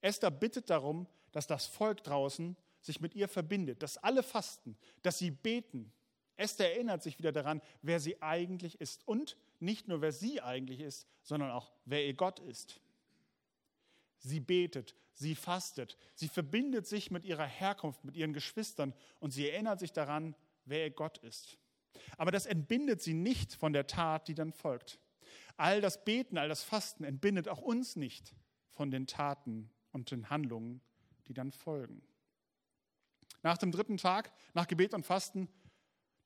Esther 0.00 0.30
bittet 0.30 0.70
darum, 0.70 1.06
dass 1.32 1.46
das 1.46 1.66
Volk 1.66 2.02
draußen 2.04 2.56
sich 2.80 3.00
mit 3.00 3.14
ihr 3.14 3.28
verbindet, 3.28 3.82
dass 3.82 3.96
alle 3.98 4.22
fasten, 4.22 4.76
dass 5.02 5.18
sie 5.18 5.30
beten, 5.30 5.92
Esther 6.36 6.72
erinnert 6.72 7.02
sich 7.02 7.18
wieder 7.18 7.32
daran, 7.32 7.60
wer 7.82 8.00
sie 8.00 8.20
eigentlich 8.22 8.80
ist. 8.80 9.06
Und 9.06 9.36
nicht 9.60 9.88
nur, 9.88 10.00
wer 10.00 10.12
sie 10.12 10.40
eigentlich 10.40 10.80
ist, 10.80 11.06
sondern 11.22 11.50
auch, 11.50 11.72
wer 11.84 12.04
ihr 12.04 12.14
Gott 12.14 12.40
ist. 12.40 12.80
Sie 14.18 14.40
betet, 14.40 14.96
sie 15.12 15.34
fastet, 15.34 15.98
sie 16.14 16.28
verbindet 16.28 16.86
sich 16.86 17.10
mit 17.10 17.24
ihrer 17.24 17.46
Herkunft, 17.46 18.04
mit 18.04 18.16
ihren 18.16 18.32
Geschwistern 18.32 18.94
und 19.20 19.32
sie 19.32 19.48
erinnert 19.48 19.78
sich 19.78 19.92
daran, 19.92 20.34
wer 20.64 20.84
ihr 20.84 20.90
Gott 20.90 21.18
ist. 21.18 21.58
Aber 22.16 22.30
das 22.30 22.46
entbindet 22.46 23.02
sie 23.02 23.14
nicht 23.14 23.54
von 23.54 23.72
der 23.72 23.86
Tat, 23.86 24.28
die 24.28 24.34
dann 24.34 24.52
folgt. 24.52 24.98
All 25.56 25.80
das 25.80 26.04
Beten, 26.04 26.38
all 26.38 26.48
das 26.48 26.62
Fasten 26.62 27.04
entbindet 27.04 27.48
auch 27.48 27.60
uns 27.60 27.96
nicht 27.96 28.34
von 28.70 28.90
den 28.90 29.06
Taten 29.06 29.70
und 29.92 30.10
den 30.10 30.30
Handlungen, 30.30 30.80
die 31.28 31.34
dann 31.34 31.52
folgen. 31.52 32.02
Nach 33.42 33.58
dem 33.58 33.70
dritten 33.70 33.98
Tag, 33.98 34.32
nach 34.54 34.66
Gebet 34.66 34.94
und 34.94 35.04
Fasten, 35.04 35.48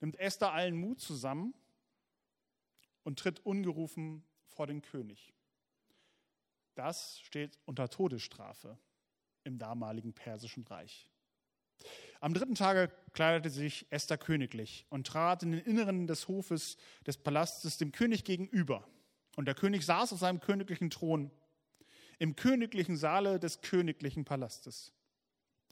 nimmt 0.00 0.18
Esther 0.18 0.52
allen 0.52 0.76
Mut 0.76 1.00
zusammen 1.00 1.54
und 3.02 3.18
tritt 3.18 3.44
ungerufen 3.44 4.24
vor 4.46 4.66
den 4.66 4.82
König. 4.82 5.34
Das 6.74 7.20
steht 7.20 7.58
unter 7.64 7.88
Todesstrafe 7.88 8.78
im 9.44 9.58
damaligen 9.58 10.12
persischen 10.12 10.64
Reich. 10.64 11.10
Am 12.20 12.34
dritten 12.34 12.54
Tage 12.54 12.92
kleidete 13.12 13.50
sich 13.50 13.86
Esther 13.90 14.18
königlich 14.18 14.86
und 14.88 15.06
trat 15.06 15.42
in 15.42 15.52
den 15.52 15.60
Inneren 15.60 16.06
des 16.06 16.28
Hofes 16.28 16.76
des 17.06 17.16
Palastes 17.16 17.78
dem 17.78 17.92
König 17.92 18.24
gegenüber. 18.24 18.86
Und 19.36 19.46
der 19.46 19.54
König 19.54 19.84
saß 19.84 20.12
auf 20.12 20.18
seinem 20.18 20.40
königlichen 20.40 20.90
Thron 20.90 21.30
im 22.18 22.34
königlichen 22.34 22.96
Saale 22.96 23.38
des 23.38 23.60
königlichen 23.60 24.24
Palastes. 24.24 24.92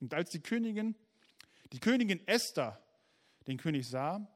Und 0.01 0.15
als 0.15 0.31
die 0.31 0.41
Königin, 0.41 0.95
die 1.73 1.81
Königin 1.81 2.27
Esther, 2.29 2.81
den 3.47 3.59
König 3.59 3.89
sah, 3.89 4.27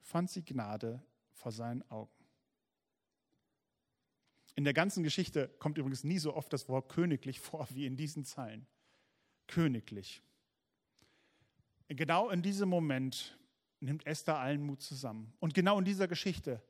fand 0.00 0.30
sie 0.30 0.44
Gnade 0.44 1.02
vor 1.32 1.52
seinen 1.52 1.82
Augen. 1.90 2.12
In 4.54 4.64
der 4.64 4.74
ganzen 4.74 5.02
Geschichte 5.02 5.48
kommt 5.58 5.78
übrigens 5.78 6.04
nie 6.04 6.18
so 6.18 6.34
oft 6.34 6.52
das 6.52 6.68
Wort 6.68 6.88
königlich 6.88 7.40
vor 7.40 7.66
wie 7.70 7.86
in 7.86 7.96
diesen 7.96 8.24
Zeilen. 8.24 8.66
Königlich. 9.46 10.22
Genau 11.88 12.30
in 12.30 12.42
diesem 12.42 12.68
Moment 12.68 13.38
nimmt 13.80 14.06
Esther 14.06 14.38
allen 14.38 14.62
Mut 14.62 14.82
zusammen. 14.82 15.32
Und 15.40 15.54
genau 15.54 15.78
in 15.78 15.84
dieser 15.84 16.06
Geschichte 16.06 16.62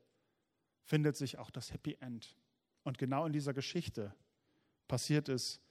findet 0.81 1.15
sich 1.15 1.37
auch 1.37 1.51
das 1.51 1.73
Happy 1.73 1.97
End. 1.99 2.35
Und 2.83 2.97
genau 2.97 3.25
in 3.25 3.33
dieser 3.33 3.53
Geschichte 3.53 4.13
passiert 4.87 5.29
es, 5.29 5.61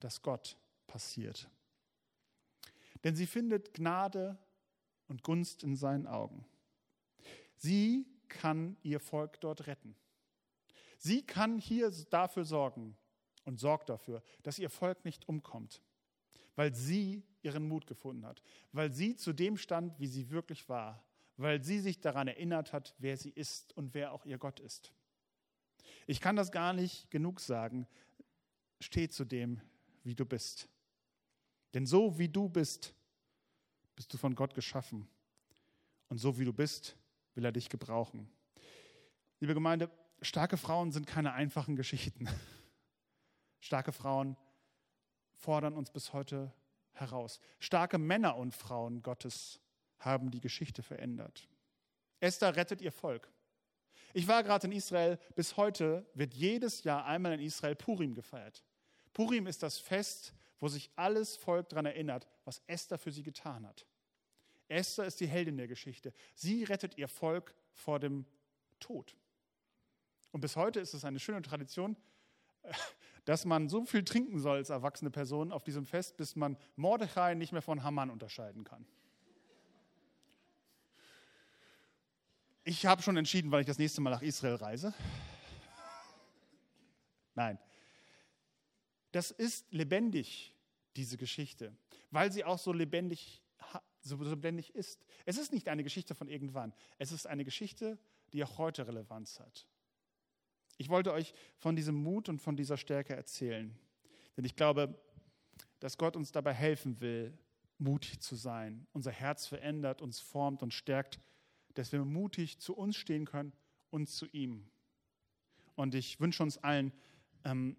dass 0.00 0.22
Gott 0.22 0.56
passiert. 0.86 1.50
Denn 3.04 3.14
sie 3.14 3.26
findet 3.26 3.74
Gnade 3.74 4.38
und 5.08 5.22
Gunst 5.22 5.62
in 5.62 5.76
seinen 5.76 6.06
Augen. 6.06 6.44
Sie 7.56 8.06
kann 8.28 8.76
ihr 8.82 9.00
Volk 9.00 9.40
dort 9.40 9.66
retten. 9.66 9.96
Sie 10.98 11.22
kann 11.22 11.58
hier 11.58 11.90
dafür 12.10 12.44
sorgen 12.44 12.96
und 13.44 13.60
sorgt 13.60 13.88
dafür, 13.88 14.22
dass 14.42 14.58
ihr 14.58 14.70
Volk 14.70 15.04
nicht 15.04 15.28
umkommt, 15.28 15.82
weil 16.54 16.74
sie 16.74 17.22
ihren 17.42 17.68
Mut 17.68 17.86
gefunden 17.86 18.26
hat, 18.26 18.42
weil 18.72 18.92
sie 18.92 19.16
zu 19.16 19.32
dem 19.32 19.56
stand, 19.56 19.98
wie 20.00 20.08
sie 20.08 20.30
wirklich 20.30 20.68
war, 20.68 21.04
weil 21.36 21.62
sie 21.62 21.80
sich 21.80 22.00
daran 22.00 22.28
erinnert 22.28 22.72
hat, 22.72 22.94
wer 22.98 23.16
sie 23.16 23.30
ist 23.30 23.76
und 23.76 23.94
wer 23.94 24.12
auch 24.12 24.24
ihr 24.24 24.38
Gott 24.38 24.58
ist. 24.58 24.92
Ich 26.06 26.20
kann 26.20 26.36
das 26.36 26.50
gar 26.50 26.72
nicht 26.72 27.10
genug 27.10 27.40
sagen. 27.40 27.86
Steh 28.80 29.08
zu 29.08 29.24
dem, 29.24 29.60
wie 30.02 30.14
du 30.14 30.24
bist. 30.24 30.68
Denn 31.74 31.86
so 31.86 32.18
wie 32.18 32.28
du 32.28 32.48
bist, 32.48 32.94
bist 33.96 34.12
du 34.12 34.18
von 34.18 34.34
Gott 34.34 34.54
geschaffen. 34.54 35.08
Und 36.08 36.18
so 36.18 36.38
wie 36.38 36.44
du 36.44 36.52
bist, 36.52 36.96
will 37.34 37.44
er 37.44 37.52
dich 37.52 37.68
gebrauchen. 37.68 38.30
Liebe 39.40 39.54
Gemeinde, 39.54 39.90
starke 40.22 40.56
Frauen 40.56 40.92
sind 40.92 41.06
keine 41.06 41.32
einfachen 41.32 41.76
Geschichten. 41.76 42.28
Starke 43.60 43.90
Frauen 43.90 44.36
fordern 45.32 45.74
uns 45.74 45.90
bis 45.90 46.12
heute 46.12 46.52
heraus. 46.92 47.40
Starke 47.58 47.98
Männer 47.98 48.36
und 48.36 48.54
Frauen 48.54 49.02
Gottes 49.02 49.60
haben 49.98 50.30
die 50.30 50.40
Geschichte 50.40 50.82
verändert. 50.82 51.48
Esther 52.20 52.54
rettet 52.54 52.80
ihr 52.80 52.92
Volk. 52.92 53.28
Ich 54.14 54.28
war 54.28 54.42
gerade 54.42 54.66
in 54.66 54.72
Israel. 54.72 55.18
Bis 55.34 55.56
heute 55.56 56.06
wird 56.14 56.32
jedes 56.32 56.84
Jahr 56.84 57.04
einmal 57.04 57.32
in 57.32 57.40
Israel 57.40 57.74
Purim 57.74 58.14
gefeiert. 58.14 58.62
Purim 59.12 59.46
ist 59.46 59.62
das 59.62 59.78
Fest, 59.78 60.32
wo 60.60 60.68
sich 60.68 60.90
alles 60.96 61.36
Volk 61.36 61.68
daran 61.68 61.86
erinnert, 61.86 62.26
was 62.44 62.62
Esther 62.66 62.98
für 62.98 63.12
sie 63.12 63.22
getan 63.22 63.66
hat. 63.66 63.86
Esther 64.68 65.04
ist 65.04 65.20
die 65.20 65.26
Heldin 65.26 65.56
der 65.56 65.68
Geschichte. 65.68 66.12
Sie 66.34 66.64
rettet 66.64 66.98
ihr 66.98 67.08
Volk 67.08 67.54
vor 67.72 68.00
dem 68.00 68.26
Tod. 68.80 69.16
Und 70.32 70.40
bis 70.40 70.56
heute 70.56 70.80
ist 70.80 70.94
es 70.94 71.04
eine 71.04 71.18
schöne 71.20 71.42
Tradition, 71.42 71.96
dass 73.24 73.44
man 73.44 73.68
so 73.68 73.84
viel 73.84 74.04
trinken 74.04 74.38
soll 74.40 74.58
als 74.58 74.70
erwachsene 74.70 75.10
Person 75.10 75.52
auf 75.52 75.64
diesem 75.64 75.84
Fest, 75.84 76.16
bis 76.16 76.36
man 76.36 76.56
Mordechai 76.76 77.34
nicht 77.34 77.52
mehr 77.52 77.62
von 77.62 77.82
Haman 77.82 78.10
unterscheiden 78.10 78.64
kann. 78.64 78.86
Ich 82.64 82.84
habe 82.84 83.00
schon 83.02 83.16
entschieden, 83.16 83.52
weil 83.52 83.60
ich 83.60 83.66
das 83.66 83.78
nächste 83.78 84.00
Mal 84.00 84.10
nach 84.10 84.22
Israel 84.22 84.56
reise. 84.56 84.92
Nein. 87.34 87.58
Das 89.16 89.30
ist 89.30 89.72
lebendig, 89.72 90.54
diese 90.94 91.16
Geschichte, 91.16 91.74
weil 92.10 92.30
sie 92.30 92.44
auch 92.44 92.58
so 92.58 92.70
lebendig, 92.70 93.42
so 94.02 94.16
lebendig 94.22 94.74
ist. 94.74 95.06
Es 95.24 95.38
ist 95.38 95.52
nicht 95.52 95.68
eine 95.68 95.82
Geschichte 95.82 96.14
von 96.14 96.28
irgendwann. 96.28 96.74
Es 96.98 97.12
ist 97.12 97.26
eine 97.26 97.44
Geschichte, 97.44 97.98
die 98.34 98.44
auch 98.44 98.58
heute 98.58 98.86
Relevanz 98.86 99.40
hat. 99.40 99.66
Ich 100.76 100.90
wollte 100.90 101.14
euch 101.14 101.32
von 101.56 101.76
diesem 101.76 101.94
Mut 101.94 102.28
und 102.28 102.40
von 102.40 102.56
dieser 102.56 102.76
Stärke 102.76 103.16
erzählen. 103.16 103.74
Denn 104.36 104.44
ich 104.44 104.54
glaube, 104.54 104.94
dass 105.80 105.96
Gott 105.96 106.14
uns 106.14 106.30
dabei 106.30 106.52
helfen 106.52 107.00
will, 107.00 107.32
mutig 107.78 108.20
zu 108.20 108.36
sein. 108.36 108.86
Unser 108.92 109.12
Herz 109.12 109.46
verändert, 109.46 110.02
uns 110.02 110.20
formt 110.20 110.62
und 110.62 110.74
stärkt 110.74 111.18
dass 111.76 111.92
wir 111.92 112.04
mutig 112.04 112.58
zu 112.58 112.74
uns 112.74 112.96
stehen 112.96 113.26
können 113.26 113.52
und 113.90 114.08
zu 114.08 114.26
ihm. 114.32 114.66
Und 115.74 115.94
ich 115.94 116.18
wünsche 116.20 116.42
uns 116.42 116.58
allen, 116.58 116.92
ähm, 117.44 117.76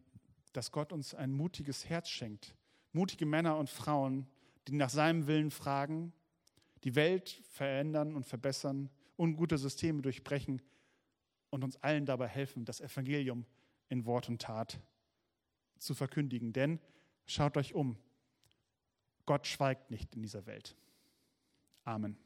dass 0.54 0.72
Gott 0.72 0.92
uns 0.92 1.14
ein 1.14 1.32
mutiges 1.32 1.90
Herz 1.90 2.10
schenkt. 2.10 2.56
Mutige 2.94 3.26
Männer 3.26 3.58
und 3.58 3.70
Frauen, 3.70 4.28
die 4.68 4.74
nach 4.74 4.90
seinem 4.90 5.28
Willen 5.28 5.52
fragen, 5.52 6.14
die 6.84 6.96
Welt 6.96 7.42
verändern 7.52 8.16
und 8.16 8.26
verbessern, 8.26 8.90
ungute 9.18 9.58
Systeme 9.58 10.02
durchbrechen 10.02 10.62
und 11.50 11.64
uns 11.64 11.78
allen 11.78 12.06
dabei 12.06 12.28
helfen, 12.28 12.66
das 12.66 12.82
Evangelium 12.82 13.46
in 13.90 14.06
Wort 14.06 14.30
und 14.30 14.42
Tat 14.42 14.80
zu 15.80 15.94
verkündigen. 15.94 16.54
Denn 16.54 16.80
schaut 17.26 17.58
euch 17.58 17.74
um, 17.74 17.98
Gott 19.26 19.48
schweigt 19.48 19.92
nicht 19.92 20.16
in 20.16 20.22
dieser 20.22 20.46
Welt. 20.46 20.76
Amen. 21.84 22.18